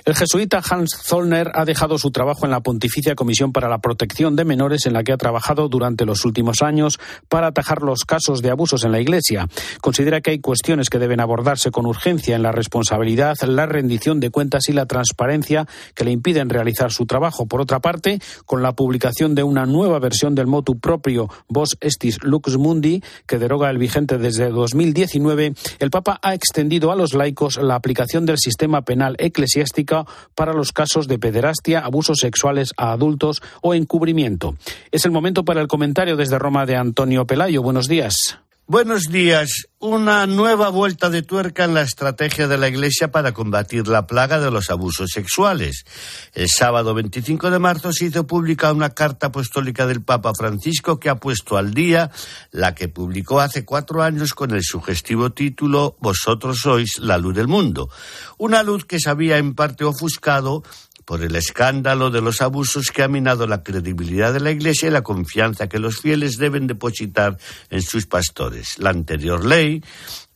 El 0.04 0.16
jesuita 0.16 0.60
Hans 0.68 0.98
Zollner 1.00 1.52
ha 1.54 1.64
dejado 1.64 1.96
su 1.96 2.10
trabajo 2.10 2.44
en 2.44 2.50
la 2.50 2.60
Pontificia 2.60 3.14
Comisión 3.14 3.52
para 3.52 3.68
la 3.68 3.78
Protección 3.78 4.34
de 4.34 4.44
Menores, 4.44 4.86
en 4.86 4.94
la 4.94 5.04
que 5.04 5.12
ha 5.12 5.16
trabajado 5.16 5.68
durante 5.68 6.04
los 6.04 6.24
últimos 6.24 6.60
años 6.60 6.98
para 7.28 7.46
atajar 7.46 7.82
los 7.82 8.04
casos 8.04 8.42
de 8.42 8.50
abusos 8.50 8.82
en 8.82 8.90
la 8.90 9.00
Iglesia. 9.00 9.46
Considera 9.80 10.20
que 10.20 10.32
hay 10.32 10.40
cuestiones 10.40 10.90
que 10.90 10.98
deben 10.98 11.20
abordarse 11.20 11.70
con 11.70 11.86
urgencia 11.86 12.34
en 12.34 12.42
la 12.42 12.50
responsabilidad, 12.50 13.36
la 13.46 13.66
rendición 13.66 14.18
de 14.18 14.30
cuentas 14.30 14.68
y 14.68 14.72
la 14.72 14.86
transparencia 14.86 15.68
que 15.94 16.04
le 16.04 16.10
impiden 16.10 16.50
realizar 16.50 16.90
su 16.90 17.06
trabajo. 17.06 17.46
Por 17.46 17.60
otra 17.60 17.78
parte, 17.78 18.18
con 18.44 18.60
la 18.60 18.72
publicación 18.72 19.36
de 19.36 19.44
una 19.44 19.66
nueva 19.66 20.00
versión 20.00 20.34
del 20.34 20.48
motu 20.48 20.80
propio 20.80 21.28
Vos 21.48 21.76
Estis 21.80 22.18
Lux 22.24 22.56
Mundi, 22.56 23.04
que 23.28 23.38
deroga 23.38 23.70
el 23.70 23.78
vigente 23.78 24.18
desde 24.18 24.50
2019, 24.50 25.54
el 25.78 25.90
Papa 25.90 26.18
ha 26.22 26.34
extendido 26.34 26.90
a 26.90 26.96
los 26.96 27.14
laicos 27.14 27.56
la 27.56 27.76
aplicación 27.76 28.26
del 28.26 28.38
sistema 28.38 28.82
penal 28.82 29.14
eclesiástico 29.20 29.91
para 30.34 30.52
los 30.52 30.72
casos 30.72 31.08
de 31.08 31.18
pederastia, 31.18 31.80
abusos 31.80 32.18
sexuales 32.18 32.72
a 32.76 32.92
adultos 32.92 33.42
o 33.60 33.74
encubrimiento. 33.74 34.54
Es 34.90 35.04
el 35.04 35.10
momento 35.10 35.44
para 35.44 35.60
el 35.60 35.68
comentario 35.68 36.16
desde 36.16 36.38
Roma 36.38 36.66
de 36.66 36.76
Antonio 36.76 37.26
Pelayo. 37.26 37.62
Buenos 37.62 37.88
días. 37.88 38.38
Buenos 38.68 39.06
días. 39.10 39.66
Una 39.80 40.24
nueva 40.28 40.68
vuelta 40.68 41.10
de 41.10 41.22
tuerca 41.22 41.64
en 41.64 41.74
la 41.74 41.82
estrategia 41.82 42.46
de 42.46 42.56
la 42.56 42.68
Iglesia 42.68 43.10
para 43.10 43.32
combatir 43.34 43.88
la 43.88 44.06
plaga 44.06 44.38
de 44.38 44.52
los 44.52 44.70
abusos 44.70 45.10
sexuales. 45.12 45.84
El 46.32 46.48
sábado 46.48 46.94
25 46.94 47.50
de 47.50 47.58
marzo 47.58 47.92
se 47.92 48.04
hizo 48.04 48.24
pública 48.24 48.72
una 48.72 48.90
carta 48.90 49.26
apostólica 49.26 49.84
del 49.88 50.02
Papa 50.02 50.30
Francisco 50.32 51.00
que 51.00 51.08
ha 51.08 51.16
puesto 51.16 51.56
al 51.56 51.74
día 51.74 52.12
la 52.52 52.72
que 52.76 52.88
publicó 52.88 53.40
hace 53.40 53.64
cuatro 53.64 54.00
años 54.00 54.32
con 54.32 54.52
el 54.52 54.62
sugestivo 54.62 55.30
título 55.30 55.96
Vosotros 55.98 56.60
sois 56.62 57.00
la 57.00 57.18
luz 57.18 57.34
del 57.34 57.48
mundo. 57.48 57.90
Una 58.38 58.62
luz 58.62 58.84
que 58.84 59.00
se 59.00 59.10
había 59.10 59.38
en 59.38 59.54
parte 59.56 59.82
ofuscado 59.84 60.62
por 61.04 61.22
el 61.22 61.36
escándalo 61.36 62.10
de 62.10 62.20
los 62.20 62.42
abusos 62.42 62.90
que 62.90 63.02
ha 63.02 63.08
minado 63.08 63.46
la 63.46 63.62
credibilidad 63.62 64.32
de 64.32 64.40
la 64.40 64.50
Iglesia 64.50 64.88
y 64.88 64.92
la 64.92 65.02
confianza 65.02 65.68
que 65.68 65.78
los 65.78 66.00
fieles 66.00 66.38
deben 66.38 66.66
depositar 66.66 67.38
en 67.70 67.82
sus 67.82 68.06
pastores. 68.06 68.78
La 68.78 68.90
anterior 68.90 69.44
ley 69.44 69.82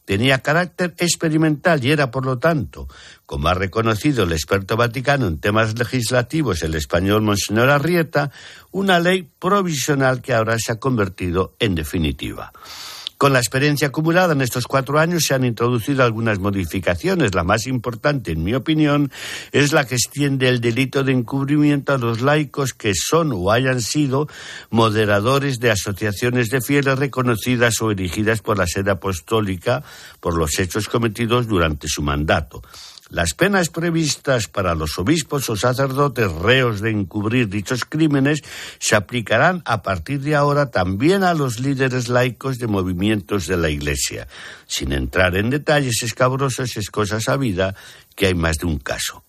tenía 0.07 0.39
carácter 0.39 0.95
experimental 0.99 1.85
y 1.85 1.91
era, 1.91 2.11
por 2.11 2.25
lo 2.25 2.39
tanto, 2.39 2.89
como 3.27 3.49
ha 3.49 3.55
reconocido 3.55 4.25
el 4.25 4.33
experto 4.33 4.77
vaticano 4.77 5.27
en 5.27 5.39
temas 5.39 5.79
legislativos, 5.79 6.63
el 6.63 6.75
español 6.77 7.23
Monseñor 7.23 7.69
Arrieta, 7.69 8.31
una 8.71 8.99
ley 9.01 9.29
provisional 9.39 10.23
que 10.23 10.33
ahora 10.33 10.57
se 10.59 10.73
ha 10.73 10.79
convertido 10.79 11.57
en 11.59 11.75
definitiva. 11.75 12.53
Con 13.19 13.33
la 13.33 13.39
experiencia 13.39 13.89
acumulada 13.89 14.35
en 14.35 14.43
estos 14.43 14.67
cuatro 14.67 14.99
años 14.99 15.25
se 15.25 15.33
han 15.33 15.45
introducido 15.45 16.05
algunas 16.05 16.39
modificaciones. 16.39 17.35
La 17.35 17.45
más 17.45 17.67
importante, 17.67 18.33
en 18.33 18.45
mi 18.45 18.53
opinión, 18.55 19.11
es 19.53 19.73
la 19.73 19.87
que 19.87 19.95
extiende 19.95 20.51
el 20.51 20.61
delito 20.61 21.03
de 21.03 21.13
encubrimiento 21.13 21.95
a 21.95 21.99
los 21.99 22.21
laicos 22.21 22.75
que 22.75 22.93
son 22.95 23.33
o 23.33 23.51
hayan 23.51 23.81
sido 23.81 24.29
moderadores 24.69 25.61
de 25.61 25.71
asociaciones 25.71 26.51
de 26.51 26.61
fieles 26.61 26.99
reconocidas 26.99 27.81
o 27.81 27.91
erigidas 27.91 28.43
por 28.43 28.59
la 28.59 28.67
sede 28.67 28.91
apostólica 28.91 29.83
por 30.21 30.37
los 30.37 30.59
hechos 30.59 30.87
cometidos 30.89 31.47
durante 31.47 31.89
su 31.89 32.03
mandato. 32.03 32.61
Las 33.09 33.35
penas 33.35 33.69
previstas 33.69 34.49
para 34.49 34.75
los 34.75 34.99
obispos 34.99 35.49
o 35.49 35.57
sacerdotes 35.57 36.31
reos 36.33 36.81
de 36.81 36.91
encubrir 36.91 37.49
dichos 37.49 37.85
crímenes 37.85 38.43
se 38.81 38.97
aplicarán 38.97 39.63
a 39.65 39.83
partir 39.83 40.21
de 40.23 40.35
ahora 40.35 40.73
también 40.73 41.23
a 41.23 41.33
los 41.33 41.61
líderes 41.61 42.09
laicos 42.09 42.59
de 42.59 42.67
movimientos 42.67 43.47
de 43.47 43.57
la 43.59 43.71
Iglesia. 43.71 44.27
Sin 44.67 44.91
entrar 44.91 45.37
en 45.37 45.51
detalles 45.51 46.03
escabrosos, 46.03 46.77
es 46.77 46.91
cosa 46.91 47.21
sabida 47.21 47.77
que 48.17 48.27
hay 48.27 48.35
más 48.35 48.57
de 48.57 48.67
un 48.67 48.79
caso. 48.79 49.23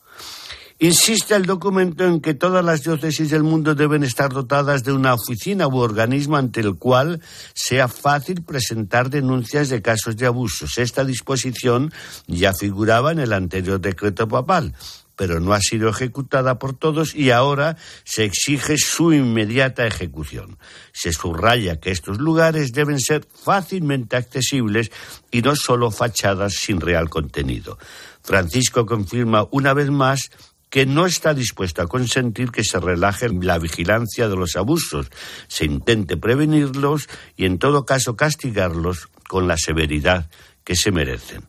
Insiste 0.80 1.34
el 1.34 1.48
documento 1.48 2.06
en 2.06 2.22
que 2.22 2.36
todas 2.36 2.64
las 2.64 2.84
diócesis 2.84 3.32
del 3.32 3.42
mundo 3.42 3.74
deben 3.74 4.04
estar 4.04 4.32
dotadas 4.32 4.84
de 4.84 4.92
una 4.92 5.16
oficina 5.16 5.68
u 5.68 5.78
organismo 5.78 6.38
ante 6.38 6.60
el 6.60 6.76
cual 6.76 7.20
sea 7.56 7.88
fácil 7.88 8.44
presentar 8.44 9.10
denuncias 9.10 9.70
de 9.70 9.82
casos 9.82 10.18
de 10.18 10.28
abusos. 10.28 10.78
Esta 10.78 11.04
disposición 11.04 11.92
ya 12.28 12.54
figuraba 12.54 13.12
en 13.12 13.18
el 13.18 13.34
anterior 13.34 13.82
decreto 13.82 14.28
papal 14.28 14.76
pero 15.18 15.40
no 15.40 15.54
ha 15.54 15.60
sido 15.60 15.90
ejecutada 15.90 16.60
por 16.60 16.76
todos 16.76 17.16
y 17.16 17.32
ahora 17.32 17.76
se 18.06 18.24
exige 18.24 18.78
su 18.78 19.12
inmediata 19.12 19.86
ejecución. 19.86 20.60
Se 20.94 21.12
subraya 21.12 21.80
que 21.80 21.92
estos 21.92 22.20
lugares 22.20 22.72
deben 22.72 23.00
ser 23.00 23.26
fácilmente 23.26 24.16
accesibles 24.16 24.92
y 25.32 25.42
no 25.42 25.56
solo 25.56 25.90
fachadas 25.90 26.54
sin 26.54 26.80
real 26.80 27.10
contenido. 27.10 27.80
Francisco 28.22 28.86
confirma 28.86 29.48
una 29.52 29.74
vez 29.74 29.90
más 29.90 30.30
que 30.70 30.86
no 30.86 31.06
está 31.06 31.34
dispuesto 31.34 31.82
a 31.82 31.88
consentir 31.88 32.52
que 32.52 32.64
se 32.64 32.80
relaje 32.80 33.30
la 33.30 33.58
vigilancia 33.58 34.28
de 34.28 34.36
los 34.36 34.56
abusos, 34.56 35.08
se 35.48 35.66
intente 35.66 36.18
prevenirlos 36.18 37.08
y 37.36 37.46
en 37.46 37.58
todo 37.58 37.86
caso 37.86 38.16
castigarlos 38.16 39.10
con 39.28 39.48
la 39.48 39.58
severidad 39.58 40.30
que 40.64 40.76
se 40.76 40.92
merecen. 40.92 41.44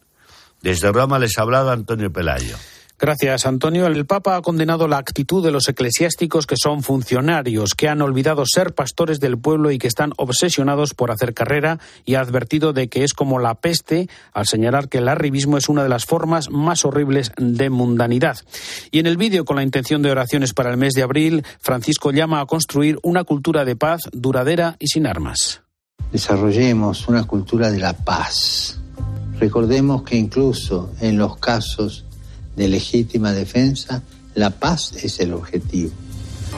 Desde 0.63 0.93
Roma 0.93 1.19
les 1.19 1.39
ha 1.39 1.43
hablado 1.43 1.71
Antonio 1.71 2.13
Pelayo. 2.13 2.57
Gracias, 3.01 3.47
Antonio. 3.47 3.87
El 3.87 4.07
Papa 4.07 4.35
ha 4.35 4.43
condenado 4.43 4.89
la 4.89 4.99
actitud 4.99 5.45
de 5.45 5.53
los 5.53 5.69
eclesiásticos 5.69 6.49
que 6.49 6.57
son 6.61 6.83
funcionarios, 6.83 7.77
que 7.77 7.89
han 7.89 8.03
olvidado 8.03 8.43
ser 8.45 8.75
pastores 8.75 9.21
del 9.21 9.39
pueblo 9.39 9.71
y 9.71 9.79
que 9.79 9.87
están 9.87 10.13
obsesionados 10.17 10.95
por 10.95 11.13
hacer 11.13 11.33
carrera 11.33 11.79
y 12.05 12.17
ha 12.17 12.21
advertido 12.21 12.73
de 12.73 12.89
que 12.89 13.05
es 13.05 13.13
como 13.15 13.39
la 13.39 13.55
peste 13.55 14.09
al 14.33 14.49
señalar 14.49 14.89
que 14.89 14.99
el 14.99 15.07
arribismo 15.07 15.59
es 15.59 15.69
una 15.69 15.85
de 15.85 15.89
las 15.89 16.07
formas 16.07 16.51
más 16.51 16.85
horribles 16.85 17.31
de 17.37 17.71
mundanidad. 17.71 18.39
Y 18.91 18.99
en 18.99 19.07
el 19.07 19.17
vídeo 19.17 19.45
con 19.45 19.57
la 19.57 19.63
intención 19.63 20.03
de 20.03 20.11
oraciones 20.11 20.53
para 20.53 20.73
el 20.73 20.77
mes 20.77 20.95
de 20.95 21.05
abril, 21.05 21.45
Francisco 21.61 22.11
llama 22.11 22.41
a 22.41 22.47
construir 22.47 22.99
una 23.05 23.23
cultura 23.23 23.65
de 23.65 23.77
paz 23.77 24.01
duradera 24.11 24.75
y 24.81 24.89
sin 24.89 25.07
armas. 25.07 25.63
Desarrollemos 26.11 27.07
una 27.07 27.23
cultura 27.29 27.71
de 27.71 27.79
la 27.79 27.93
paz. 27.93 28.81
Recordemos 29.39 30.03
que 30.03 30.17
incluso 30.17 30.91
en 31.01 31.17
los 31.17 31.37
casos 31.37 32.07
de 32.59 32.69
legítima 32.69 33.33
defensa, 33.33 34.03
la 34.35 34.51
paz 34.51 34.93
es 35.03 35.21
el 35.21 35.33
objetivo. 35.33 35.93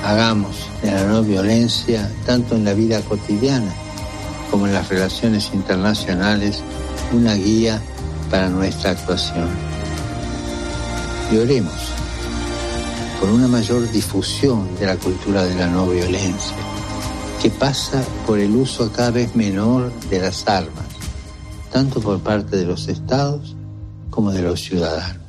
Hagamos 0.02 0.56
de 0.82 0.90
la 0.90 1.04
no 1.04 1.22
violencia, 1.22 2.10
tanto 2.24 2.56
en 2.56 2.64
la 2.64 2.72
vida 2.72 3.02
cotidiana 3.02 3.72
como 4.50 4.66
en 4.66 4.72
las 4.72 4.88
relaciones 4.88 5.50
internacionales, 5.52 6.62
una 7.12 7.34
guía 7.34 7.80
para 8.30 8.48
nuestra 8.48 8.92
actuación. 8.92 9.48
Y 11.30 11.36
oremos 11.36 11.74
por 13.20 13.28
una 13.28 13.46
mayor 13.46 13.88
difusión 13.92 14.74
de 14.80 14.86
la 14.86 14.96
cultura 14.96 15.44
de 15.44 15.54
la 15.54 15.66
no 15.66 15.86
violencia, 15.86 16.56
que 17.42 17.50
pasa 17.50 18.02
por 18.26 18.38
el 18.38 18.56
uso 18.56 18.90
cada 18.90 19.10
vez 19.10 19.36
menor 19.36 19.92
de 20.08 20.18
las 20.18 20.48
armas, 20.48 20.86
tanto 21.70 22.00
por 22.00 22.20
parte 22.20 22.56
de 22.56 22.64
los 22.64 22.88
estados 22.88 23.54
como 24.08 24.32
de 24.32 24.42
los 24.42 24.60
ciudadanos. 24.60 25.19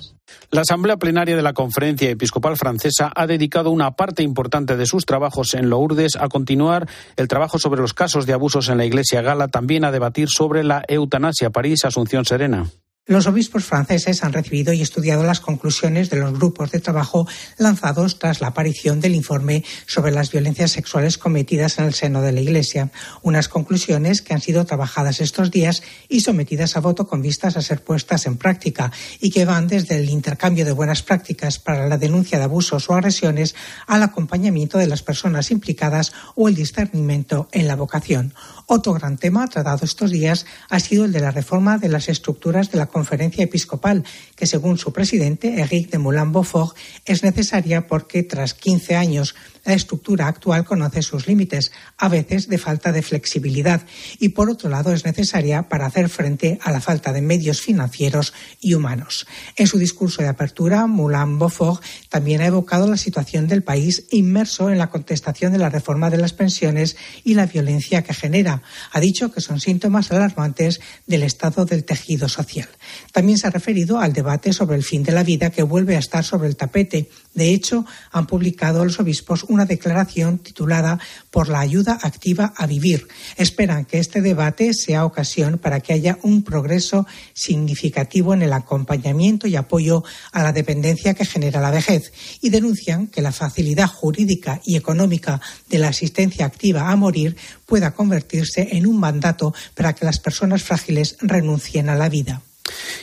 La 0.52 0.62
Asamblea 0.62 0.98
Plenaria 0.98 1.38
de 1.38 1.42
la 1.42 1.54
Conferencia 1.54 2.10
Episcopal 2.10 2.58
Francesa 2.58 3.10
ha 3.16 3.26
dedicado 3.26 3.72
una 3.72 3.92
parte 3.92 4.22
importante 4.22 4.76
de 4.76 4.86
sus 4.86 5.06
trabajos 5.06 5.54
en 5.54 5.70
Lourdes 5.70 6.18
a 6.18 6.28
continuar 6.28 6.90
el 7.16 7.30
trabajo 7.30 7.58
sobre 7.58 7.80
los 7.80 7.94
casos 7.94 8.26
de 8.26 8.34
abusos 8.34 8.68
en 8.68 8.78
la 8.78 8.84
Iglesia 8.84 9.22
Gala, 9.22 9.48
también 9.48 9.86
a 9.86 9.94
debatir 9.94 10.28
sobre 10.28 10.66
la 10.66 10.84
eutanasia. 10.90 11.52
París, 11.52 11.86
Asunción 11.86 12.26
Serena. 12.26 12.66
Los 13.08 13.26
obispos 13.26 13.66
franceses 13.66 14.24
han 14.24 14.32
recibido 14.32 14.74
y 14.74 14.82
estudiado 14.84 15.24
las 15.24 15.40
conclusiones 15.40 16.12
de 16.12 16.18
los 16.18 16.34
grupos 16.34 16.70
de 16.70 16.80
trabajo 16.80 17.28
lanzados 17.58 18.20
tras 18.20 18.42
la 18.42 18.50
aparición 18.50 19.02
del 19.02 19.16
informe 19.16 19.64
sobre 19.88 20.12
las 20.12 20.32
violencias 20.32 20.70
sexuales 20.70 21.18
cometidas 21.18 21.80
en 21.80 21.86
el 21.86 21.96
seno 21.96 22.22
de 22.22 22.32
la 22.32 22.42
Iglesia. 22.42 22.92
Unas 23.24 23.48
conclusiones 23.48 24.22
que 24.22 24.36
han 24.36 24.40
sido 24.40 24.66
trabajadas 24.66 25.20
estos 25.20 25.50
días 25.50 25.82
y 26.10 26.20
sometidas 26.20 26.78
a 26.78 26.80
voto 26.80 27.08
con 27.08 27.24
vistas 27.24 27.58
a 27.58 27.64
ser 27.64 27.84
puestas 27.84 28.28
en 28.28 28.38
práctica 28.38 28.92
y 29.20 29.32
que 29.32 29.46
van 29.46 29.68
desde 29.68 29.96
el 29.96 30.08
intercambio 30.08 30.64
de 30.64 30.72
buenas 30.72 31.02
prácticas 31.02 31.58
para 31.58 31.88
la 31.88 31.98
denuncia 31.98 32.38
de 32.38 32.44
abusos 32.44 32.88
o 32.88 32.94
agresiones 32.94 33.56
al 33.88 34.04
acompañamiento 34.04 34.78
de 34.78 34.86
las 34.86 35.02
personas 35.02 35.50
implicadas 35.50 36.14
o 36.36 36.50
el 36.50 36.54
discernimiento 36.54 37.50
en 37.52 37.68
la 37.68 37.76
vocación. 37.76 38.36
Otro 38.74 38.94
gran 38.94 39.18
tema 39.18 39.46
tratado 39.50 39.84
estos 39.84 40.12
días 40.12 40.46
ha 40.70 40.80
sido 40.80 41.04
el 41.04 41.12
de 41.12 41.20
la 41.20 41.32
reforma 41.32 41.78
de 41.78 41.90
las 41.90 42.08
estructuras 42.08 42.72
de 42.72 42.78
la 42.78 42.86
conferencia 42.86 43.44
episcopal, 43.44 44.06
que 44.38 44.48
según 44.48 44.78
su 44.78 44.94
presidente, 44.94 45.60
Eric 45.60 45.90
de 45.90 46.00
Moulin-Beaufort, 46.00 46.78
es 47.04 47.22
necesaria 47.22 47.86
porque 47.86 48.24
tras 48.24 48.54
15 48.54 48.96
años 48.96 49.36
la 49.66 49.74
estructura 49.74 50.28
actual 50.28 50.64
conoce 50.64 51.02
sus 51.02 51.28
límites, 51.28 51.74
a 51.98 52.08
veces 52.08 52.48
de 52.48 52.58
falta 52.58 52.94
de 52.94 53.02
flexibilidad, 53.02 53.82
y 54.20 54.30
por 54.30 54.50
otro 54.50 54.70
lado 54.70 54.94
es 54.94 55.04
necesaria 55.04 55.64
para 55.64 55.86
hacer 55.86 56.08
frente 56.08 56.58
a 56.64 56.72
la 56.72 56.80
falta 56.80 57.12
de 57.12 57.22
medios 57.22 57.62
financieros 57.62 58.34
y 58.62 58.74
humanos. 58.74 59.28
En 59.58 59.68
su 59.68 59.78
discurso 59.80 60.22
de 60.22 60.30
apertura, 60.30 60.88
Moulin 60.88 61.38
Beaufort 61.38 61.84
también 62.08 62.40
ha 62.40 62.48
evocado 62.48 62.88
la 62.88 62.98
situación 62.98 63.48
del 63.48 63.64
país 63.64 64.08
inmerso 64.12 64.70
en 64.70 64.78
la 64.78 64.90
contestación 64.90 65.52
de 65.52 65.60
la 65.60 65.70
reforma 65.70 66.10
de 66.10 66.18
las 66.18 66.32
pensiones 66.32 66.96
y 67.26 67.34
la 67.34 67.46
violencia 67.46 68.02
que 68.04 68.14
genera. 68.14 68.61
Ha 68.92 69.00
dicho 69.00 69.32
que 69.32 69.42
son 69.42 69.60
síntomas 69.60 70.12
alarmantes 70.12 70.82
del 71.08 71.24
estado 71.24 71.66
del 71.66 71.84
tejido 71.84 72.30
social. 72.30 72.70
También 73.12 73.38
se 73.38 73.48
ha 73.48 73.52
referido 73.52 74.00
al 74.00 74.14
debate 74.14 74.54
sobre 74.54 74.76
el 74.78 74.84
fin 74.84 75.04
de 75.04 75.12
la 75.12 75.24
vida 75.24 75.50
que 75.50 75.64
vuelve 75.64 75.96
a 75.96 76.00
estar 76.00 76.24
sobre 76.24 76.48
el 76.48 76.56
tapete. 76.56 77.10
De 77.34 77.54
hecho, 77.54 77.86
han 78.12 78.28
publicado 78.28 78.84
los 78.84 79.00
obispos 79.00 79.46
una 79.48 79.66
declaración 79.66 80.40
titulada 80.40 81.00
Por 81.30 81.48
la 81.48 81.62
ayuda 81.62 81.98
activa 82.02 82.54
a 82.58 82.68
vivir. 82.68 83.08
Esperan 83.38 83.86
que 83.86 84.00
este 84.00 84.22
debate 84.22 84.74
sea 84.74 85.06
ocasión 85.06 85.58
para 85.58 85.80
que 85.80 85.94
haya 85.94 86.18
un 86.24 86.44
progreso 86.44 87.08
significativo 87.34 88.34
en 88.34 88.42
el 88.42 88.54
acompañamiento 88.54 89.48
y 89.48 89.56
apoyo 89.56 90.04
a 90.32 90.44
la 90.44 90.52
dependencia 90.52 91.14
que 91.14 91.26
genera 91.26 91.62
la 91.62 91.72
vejez 91.72 92.12
y 92.42 92.50
denuncian 92.50 93.08
que 93.08 93.22
la 93.22 93.32
facilidad 93.32 93.88
jurídica 93.88 94.60
y 94.66 94.76
económica 94.76 95.40
de 95.70 95.80
la 95.80 95.88
asistencia 95.90 96.46
activa 96.46 96.90
a 96.90 96.96
morir 96.96 97.38
pueda 97.66 97.92
convertirse 97.92 98.70
en 98.74 98.86
un 98.86 99.00
mandato 99.00 99.54
para 99.74 99.94
que 99.94 100.06
las 100.06 100.20
personas 100.20 100.64
frágiles 100.64 101.16
renuncien 101.22 101.90
a 101.90 101.96
la 101.96 102.10
vida. 102.10 102.42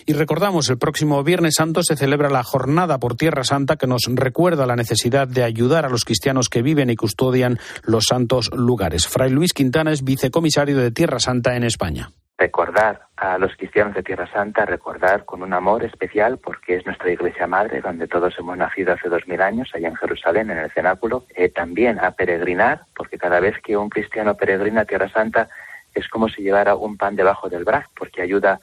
Y 0.07 0.13
recordamos, 0.13 0.69
el 0.71 0.79
próximo 0.79 1.23
Viernes 1.23 1.55
Santo 1.57 1.83
se 1.83 1.97
celebra 1.97 2.31
la 2.31 2.43
Jornada 2.43 2.99
por 2.99 3.17
Tierra 3.17 3.45
Santa 3.45 3.77
que 3.77 3.87
nos 3.87 4.03
recuerda 4.09 4.67
la 4.67 4.77
necesidad 4.77 5.29
de 5.29 5.45
ayudar 5.45 5.85
a 5.85 5.89
los 5.89 6.05
cristianos 6.05 6.49
que 6.49 6.63
viven 6.63 6.91
y 6.91 6.97
custodian 6.97 7.59
los 7.83 8.05
santos 8.05 8.51
lugares. 8.55 9.07
Fray 9.07 9.31
Luis 9.31 9.53
Quintana 9.53 9.93
es 9.93 10.05
vicecomisario 10.05 10.79
de 10.79 10.91
Tierra 10.91 11.19
Santa 11.21 11.57
en 11.57 11.65
España 11.65 12.11
recordar 12.39 13.01
a 13.17 13.37
los 13.37 13.55
cristianos 13.57 13.95
de 13.95 14.05
Tierra 14.05 14.31
Santa, 14.33 14.65
recordar 14.65 15.25
con 15.25 15.43
un 15.43 15.53
amor 15.53 15.83
especial, 15.83 16.39
porque 16.39 16.77
es 16.77 16.87
nuestra 16.87 17.11
iglesia 17.11 17.49
madre, 17.49 17.81
donde 17.81 18.07
todos 18.07 18.33
hemos 18.39 18.57
nacido 18.57 18.93
hace 18.93 19.09
dos 19.09 19.27
mil 19.27 19.43
años, 19.43 19.69
allá 19.75 19.89
en 19.89 19.97
Jerusalén, 19.97 20.51
en 20.51 20.59
el 20.59 20.71
cenáculo. 20.71 21.25
Eh, 21.35 21.49
también 21.49 21.99
a 21.99 22.13
peregrinar, 22.13 22.83
porque 22.97 23.19
cada 23.19 23.41
vez 23.41 23.57
que 23.63 23.77
un 23.77 23.91
cristiano 23.91 24.37
peregrina 24.37 24.83
a 24.83 24.85
Tierra 24.85 25.09
Santa 25.09 25.49
es 25.95 26.07
como 26.09 26.29
si 26.29 26.43
llevara 26.43 26.77
un 26.77 26.97
pan 26.97 27.17
debajo 27.17 27.49
del 27.49 27.65
brazo, 27.65 27.91
porque 27.97 28.23
ayuda 28.23 28.53
a 28.53 28.61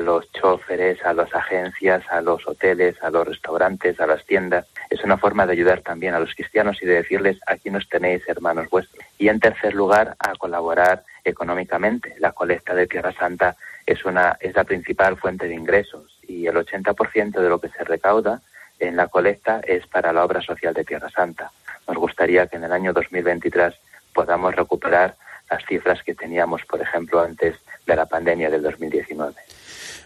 los 0.00 0.30
choferes, 0.32 1.04
a 1.04 1.14
las 1.14 1.34
agencias, 1.34 2.02
a 2.10 2.20
los 2.20 2.46
hoteles, 2.46 3.02
a 3.02 3.10
los 3.10 3.26
restaurantes, 3.26 3.98
a 4.00 4.06
las 4.06 4.24
tiendas. 4.24 4.66
Es 4.90 5.02
una 5.02 5.16
forma 5.16 5.46
de 5.46 5.52
ayudar 5.52 5.80
también 5.80 6.14
a 6.14 6.20
los 6.20 6.34
cristianos 6.34 6.82
y 6.82 6.86
de 6.86 6.94
decirles 6.94 7.38
aquí 7.46 7.70
nos 7.70 7.88
tenéis 7.88 8.22
hermanos 8.28 8.68
vuestros. 8.70 9.04
Y 9.18 9.28
en 9.28 9.40
tercer 9.40 9.74
lugar, 9.74 10.14
a 10.18 10.34
colaborar 10.34 11.04
económicamente. 11.24 12.14
La 12.18 12.32
colecta 12.32 12.74
de 12.74 12.86
Tierra 12.86 13.12
Santa 13.12 13.56
es, 13.84 14.04
una, 14.04 14.36
es 14.40 14.54
la 14.54 14.64
principal 14.64 15.16
fuente 15.16 15.48
de 15.48 15.54
ingresos 15.54 16.18
y 16.26 16.46
el 16.46 16.56
80% 16.56 17.40
de 17.40 17.48
lo 17.48 17.60
que 17.60 17.68
se 17.68 17.84
recauda 17.84 18.40
en 18.78 18.96
la 18.96 19.08
colecta 19.08 19.60
es 19.66 19.86
para 19.86 20.12
la 20.12 20.24
obra 20.24 20.42
social 20.42 20.74
de 20.74 20.84
Tierra 20.84 21.08
Santa. 21.10 21.50
Nos 21.88 21.96
gustaría 21.96 22.46
que 22.46 22.56
en 22.56 22.64
el 22.64 22.72
año 22.72 22.92
2023 22.92 23.74
podamos 24.12 24.54
recuperar 24.54 25.14
las 25.50 25.64
cifras 25.64 26.02
que 26.02 26.14
teníamos, 26.14 26.64
por 26.64 26.80
ejemplo, 26.80 27.20
antes 27.20 27.56
de 27.86 27.96
la 27.96 28.06
pandemia 28.06 28.50
del 28.50 28.62
2019. 28.62 29.34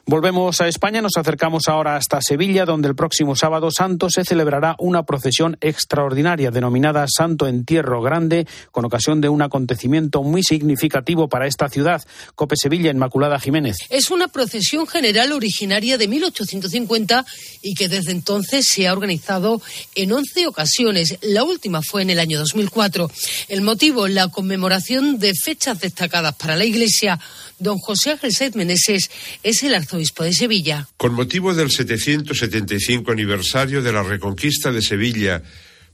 Volvemos 0.06 0.60
a 0.60 0.66
España, 0.66 1.02
nos 1.02 1.16
acercamos 1.16 1.68
ahora 1.68 1.94
hasta 1.94 2.20
Sevilla, 2.20 2.64
donde 2.64 2.88
el 2.88 2.96
próximo 2.96 3.36
sábado 3.36 3.70
santo 3.70 4.10
se 4.10 4.24
celebrará 4.24 4.74
una 4.78 5.04
procesión 5.04 5.56
extraordinaria 5.60 6.50
denominada 6.50 7.06
Santo 7.06 7.46
Entierro 7.46 8.02
Grande, 8.02 8.46
con 8.72 8.84
ocasión 8.84 9.20
de 9.20 9.28
un 9.28 9.40
acontecimiento 9.42 10.24
muy 10.24 10.42
significativo 10.42 11.28
para 11.28 11.46
esta 11.46 11.68
ciudad. 11.68 12.02
Cope 12.34 12.56
Sevilla, 12.56 12.90
Inmaculada 12.90 13.38
Jiménez. 13.38 13.76
Es 13.88 14.10
una 14.10 14.26
procesión 14.26 14.86
general 14.88 15.32
originaria 15.32 15.96
de 15.96 16.08
1850 16.08 17.24
y 17.62 17.74
que 17.74 17.88
desde 17.88 18.10
entonces 18.10 18.66
se 18.68 18.88
ha 18.88 18.92
organizado 18.92 19.62
en 19.94 20.10
11 20.10 20.48
ocasiones. 20.48 21.18
La 21.20 21.44
última 21.44 21.82
fue 21.82 22.02
en 22.02 22.10
el 22.10 22.18
año 22.18 22.38
2004. 22.38 23.08
El 23.48 23.62
motivo, 23.62 24.08
la 24.08 24.26
conmemoración 24.26 25.18
de 25.18 25.34
fechas 25.34 25.78
destacadas 25.78 26.34
para 26.34 26.56
la 26.56 26.64
Iglesia 26.64 27.20
Don 27.60 27.78
José 27.78 28.12
Ángel 28.12 28.32
Saiz 28.32 28.56
Meneses 28.56 29.10
es 29.42 29.62
el 29.62 29.74
arzobispo 29.74 30.24
de 30.24 30.32
Sevilla. 30.32 30.88
Con 30.96 31.12
motivo 31.12 31.54
del 31.54 31.70
775 31.70 33.12
aniversario 33.12 33.82
de 33.82 33.92
la 33.92 34.02
reconquista 34.02 34.72
de 34.72 34.80
Sevilla 34.80 35.42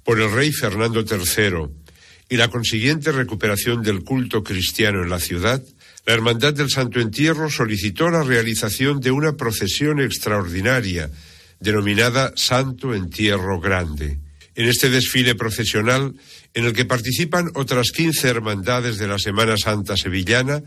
por 0.05 0.21
el 0.21 0.31
rey 0.31 0.53
Fernando 0.53 1.05
III 1.05 1.67
y 2.29 2.37
la 2.37 2.49
consiguiente 2.49 3.11
recuperación 3.11 3.83
del 3.83 4.05
culto 4.05 4.45
cristiano 4.45 5.03
en 5.03 5.11
la 5.11 5.19
ciudad, 5.19 5.61
la 6.07 6.15
Hermandad 6.15 6.55
del 6.55 6.71
Santo 6.71 7.01
Entierro 7.01 7.51
solicitó 7.51 8.11
la 8.11 8.23
realización 8.23 9.01
de 9.01 9.11
una 9.11 9.37
procesión 9.37 10.01
extraordinaria 10.01 11.11
denominada 11.59 12.33
Santo 12.37 12.95
Entierro 12.95 13.61
Grande. 13.61 14.21
En 14.55 14.69
este 14.69 14.89
desfile 14.89 15.35
procesional, 15.35 16.15
en 16.55 16.65
el 16.65 16.73
que 16.73 16.85
participan 16.85 17.51
otras 17.55 17.91
15 17.91 18.29
hermandades 18.29 18.99
de 18.99 19.09
la 19.09 19.19
Semana 19.19 19.57
Santa 19.57 19.97
Sevillana, 19.97 20.63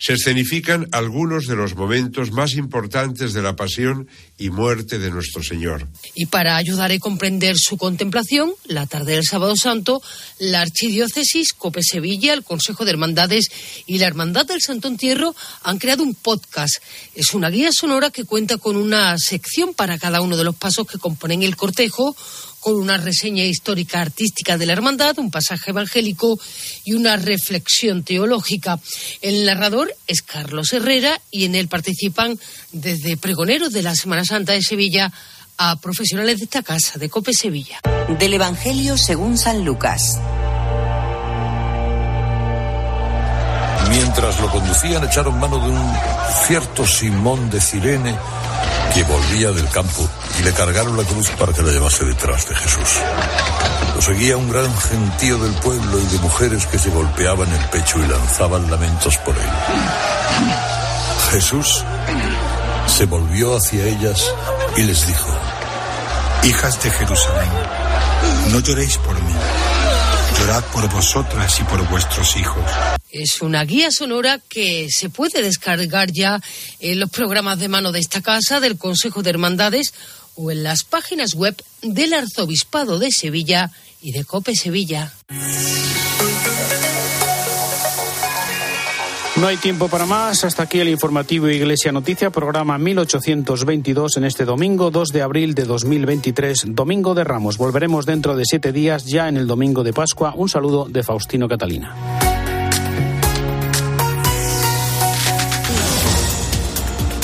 se 0.00 0.14
escenifican 0.14 0.88
algunos 0.92 1.46
de 1.46 1.56
los 1.56 1.76
momentos 1.76 2.32
más 2.32 2.54
importantes 2.54 3.34
de 3.34 3.42
la 3.42 3.54
pasión 3.54 4.08
y 4.38 4.48
muerte 4.48 4.98
de 4.98 5.10
nuestro 5.10 5.42
Señor. 5.42 5.86
Y 6.14 6.26
para 6.26 6.56
ayudar 6.56 6.90
a 6.90 6.98
comprender 6.98 7.56
su 7.58 7.76
contemplación, 7.76 8.50
la 8.64 8.86
tarde 8.86 9.12
del 9.12 9.26
Sábado 9.26 9.56
Santo, 9.56 10.00
la 10.38 10.62
Archidiócesis, 10.62 11.52
Cope 11.52 11.82
Sevilla, 11.82 12.32
el 12.32 12.42
Consejo 12.42 12.86
de 12.86 12.92
Hermandades 12.92 13.50
y 13.86 13.98
la 13.98 14.06
Hermandad 14.06 14.46
del 14.46 14.62
Santo 14.62 14.88
Entierro 14.88 15.36
han 15.62 15.78
creado 15.78 16.02
un 16.02 16.14
podcast. 16.14 16.76
Es 17.14 17.34
una 17.34 17.50
guía 17.50 17.70
sonora 17.70 18.10
que 18.10 18.24
cuenta 18.24 18.56
con 18.56 18.76
una 18.76 19.18
sección 19.18 19.74
para 19.74 19.98
cada 19.98 20.22
uno 20.22 20.38
de 20.38 20.44
los 20.44 20.56
pasos 20.56 20.86
que 20.86 20.98
componen 20.98 21.42
el 21.42 21.56
cortejo 21.56 22.16
con 22.60 22.76
una 22.76 22.98
reseña 22.98 23.44
histórica 23.44 24.00
artística 24.00 24.56
de 24.56 24.66
la 24.66 24.74
hermandad, 24.74 25.18
un 25.18 25.30
pasaje 25.30 25.70
evangélico 25.70 26.38
y 26.84 26.92
una 26.92 27.16
reflexión 27.16 28.04
teológica. 28.04 28.78
El 29.22 29.44
narrador 29.44 29.94
es 30.06 30.22
Carlos 30.22 30.72
Herrera 30.72 31.20
y 31.30 31.46
en 31.46 31.54
él 31.54 31.68
participan 31.68 32.38
desde 32.72 33.16
pregoneros 33.16 33.72
de 33.72 33.82
la 33.82 33.94
Semana 33.94 34.24
Santa 34.24 34.52
de 34.52 34.62
Sevilla 34.62 35.10
a 35.56 35.76
profesionales 35.76 36.38
de 36.38 36.44
esta 36.44 36.62
casa, 36.62 36.98
de 36.98 37.08
Cope 37.08 37.32
Sevilla. 37.32 37.80
Del 38.18 38.34
Evangelio 38.34 38.96
según 38.96 39.36
San 39.36 39.64
Lucas. 39.64 40.18
Mientras 43.90 44.40
lo 44.40 44.50
conducían, 44.50 45.04
echaron 45.04 45.38
mano 45.38 45.58
de 45.58 45.72
un 45.72 45.92
cierto 46.46 46.86
Simón 46.86 47.50
de 47.50 47.60
Cirene 47.60 48.14
que 48.94 49.04
volvía 49.04 49.50
del 49.52 49.68
campo 49.68 50.08
y 50.38 50.42
le 50.42 50.52
cargaron 50.52 50.96
la 50.96 51.04
cruz 51.04 51.30
para 51.30 51.52
que 51.52 51.62
la 51.62 51.72
llevase 51.72 52.04
detrás 52.04 52.48
de 52.48 52.54
Jesús. 52.54 53.00
Lo 53.94 54.02
seguía 54.02 54.36
un 54.36 54.50
gran 54.50 54.76
gentío 54.78 55.38
del 55.38 55.52
pueblo 55.54 55.98
y 55.98 56.06
de 56.06 56.18
mujeres 56.18 56.66
que 56.66 56.78
se 56.78 56.90
golpeaban 56.90 57.50
el 57.52 57.64
pecho 57.70 57.98
y 57.98 58.08
lanzaban 58.08 58.70
lamentos 58.70 59.16
por 59.18 59.36
él. 59.36 59.50
Jesús 61.32 61.84
se 62.86 63.06
volvió 63.06 63.56
hacia 63.56 63.84
ellas 63.84 64.32
y 64.76 64.82
les 64.82 65.06
dijo, 65.06 65.30
Hijas 66.42 66.82
de 66.82 66.90
Jerusalén, 66.90 67.50
no 68.50 68.60
lloréis 68.60 68.96
por 68.98 69.14
mí, 69.22 69.34
llorad 70.38 70.64
por 70.72 70.88
vosotras 70.88 71.60
y 71.60 71.64
por 71.64 71.86
vuestros 71.88 72.36
hijos. 72.36 72.64
Es 73.12 73.42
una 73.42 73.64
guía 73.64 73.90
sonora 73.90 74.40
que 74.48 74.88
se 74.90 75.10
puede 75.10 75.42
descargar 75.42 76.12
ya 76.12 76.40
en 76.78 77.00
los 77.00 77.10
programas 77.10 77.58
de 77.58 77.68
mano 77.68 77.92
de 77.92 78.00
esta 78.00 78.20
casa, 78.20 78.60
del 78.60 78.78
Consejo 78.78 79.22
de 79.22 79.30
Hermandades 79.30 79.92
o 80.36 80.50
en 80.50 80.62
las 80.62 80.84
páginas 80.84 81.34
web 81.34 81.56
del 81.82 82.12
Arzobispado 82.12 82.98
de 82.98 83.10
Sevilla 83.10 83.70
y 84.00 84.12
de 84.12 84.24
Cope 84.24 84.54
Sevilla. 84.54 85.12
No 89.36 89.46
hay 89.46 89.56
tiempo 89.56 89.88
para 89.88 90.04
más. 90.04 90.44
Hasta 90.44 90.64
aquí 90.64 90.80
el 90.80 90.88
informativo 90.88 91.48
Iglesia 91.48 91.92
Noticia, 91.92 92.30
programa 92.30 92.76
1822 92.76 94.18
en 94.18 94.24
este 94.24 94.44
domingo 94.44 94.90
2 94.90 95.08
de 95.08 95.22
abril 95.22 95.54
de 95.54 95.64
2023, 95.64 96.64
domingo 96.68 97.14
de 97.14 97.24
Ramos. 97.24 97.56
Volveremos 97.56 98.04
dentro 98.04 98.36
de 98.36 98.44
siete 98.44 98.70
días, 98.70 99.06
ya 99.06 99.28
en 99.28 99.38
el 99.38 99.46
domingo 99.46 99.82
de 99.82 99.94
Pascua. 99.94 100.34
Un 100.36 100.48
saludo 100.48 100.86
de 100.90 101.02
Faustino 101.02 101.48
Catalina. 101.48 102.29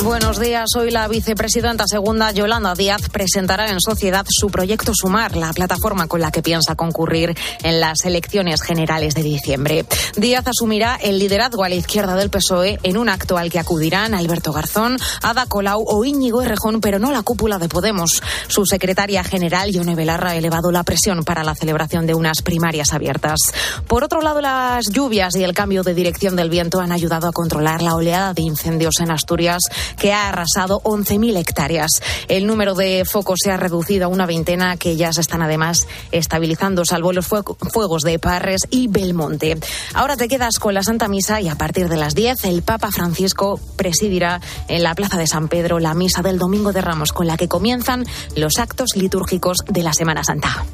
Buenos 0.06 0.38
días. 0.38 0.68
Hoy 0.78 0.92
la 0.92 1.08
vicepresidenta 1.08 1.82
segunda 1.88 2.30
Yolanda 2.30 2.74
Díaz 2.76 3.08
presentará 3.10 3.68
en 3.70 3.80
sociedad 3.80 4.24
su 4.28 4.50
proyecto 4.50 4.92
Sumar, 4.94 5.34
la 5.34 5.52
plataforma 5.52 6.06
con 6.06 6.20
la 6.20 6.30
que 6.30 6.42
piensa 6.42 6.76
concurrir 6.76 7.36
en 7.64 7.80
las 7.80 8.04
elecciones 8.04 8.62
generales 8.62 9.16
de 9.16 9.24
diciembre. 9.24 9.84
Díaz 10.16 10.46
asumirá 10.46 10.94
el 11.02 11.18
liderazgo 11.18 11.64
a 11.64 11.68
la 11.68 11.74
izquierda 11.74 12.14
del 12.14 12.30
PSOE 12.30 12.78
en 12.84 12.98
un 12.98 13.08
acto 13.08 13.36
al 13.36 13.50
que 13.50 13.58
acudirán 13.58 14.14
Alberto 14.14 14.52
Garzón, 14.52 14.96
Ada 15.22 15.46
Colau 15.46 15.82
o 15.84 16.04
Íñigo 16.04 16.40
Errejón, 16.40 16.80
pero 16.80 17.00
no 17.00 17.10
la 17.10 17.22
cúpula 17.22 17.58
de 17.58 17.68
Podemos. 17.68 18.22
Su 18.46 18.64
secretaria 18.64 19.24
general, 19.24 19.72
Yone 19.72 19.96
Belarra, 19.96 20.30
ha 20.30 20.36
elevado 20.36 20.70
la 20.70 20.84
presión 20.84 21.24
para 21.24 21.42
la 21.42 21.56
celebración 21.56 22.06
de 22.06 22.14
unas 22.14 22.42
primarias 22.42 22.92
abiertas. 22.92 23.40
Por 23.88 24.04
otro 24.04 24.20
lado, 24.20 24.40
las 24.40 24.88
lluvias 24.88 25.34
y 25.34 25.42
el 25.42 25.52
cambio 25.52 25.82
de 25.82 25.94
dirección 25.94 26.36
del 26.36 26.48
viento 26.48 26.78
han 26.78 26.92
ayudado 26.92 27.26
a 27.26 27.32
controlar 27.32 27.82
la 27.82 27.96
oleada 27.96 28.34
de 28.34 28.42
incendios 28.42 29.00
en 29.00 29.10
Asturias 29.10 29.64
que 29.96 30.12
ha 30.12 30.28
arrasado 30.28 30.80
11.000 30.82 31.36
hectáreas. 31.36 31.90
El 32.28 32.46
número 32.46 32.74
de 32.74 33.04
focos 33.04 33.38
se 33.42 33.50
ha 33.50 33.56
reducido 33.56 34.06
a 34.06 34.08
una 34.08 34.26
veintena 34.26 34.76
que 34.76 34.96
ya 34.96 35.12
se 35.12 35.20
están 35.20 35.42
además 35.42 35.86
estabilizando, 36.12 36.84
salvo 36.84 37.12
los 37.12 37.26
fuegos 37.26 38.02
de 38.02 38.18
Parres 38.18 38.62
y 38.70 38.88
Belmonte. 38.88 39.58
Ahora 39.94 40.16
te 40.16 40.28
quedas 40.28 40.58
con 40.58 40.74
la 40.74 40.82
Santa 40.82 41.08
Misa 41.08 41.40
y 41.40 41.48
a 41.48 41.56
partir 41.56 41.88
de 41.88 41.96
las 41.96 42.14
10 42.14 42.44
el 42.44 42.62
Papa 42.62 42.90
Francisco 42.90 43.60
presidirá 43.76 44.40
en 44.68 44.82
la 44.82 44.94
Plaza 44.94 45.16
de 45.16 45.26
San 45.26 45.48
Pedro 45.48 45.78
la 45.78 45.94
misa 45.94 46.22
del 46.22 46.38
Domingo 46.38 46.72
de 46.72 46.80
Ramos 46.80 47.12
con 47.12 47.26
la 47.26 47.36
que 47.36 47.48
comienzan 47.48 48.04
los 48.34 48.58
actos 48.58 48.90
litúrgicos 48.96 49.58
de 49.66 49.82
la 49.82 49.92
Semana 49.92 50.24
Santa. 50.24 50.64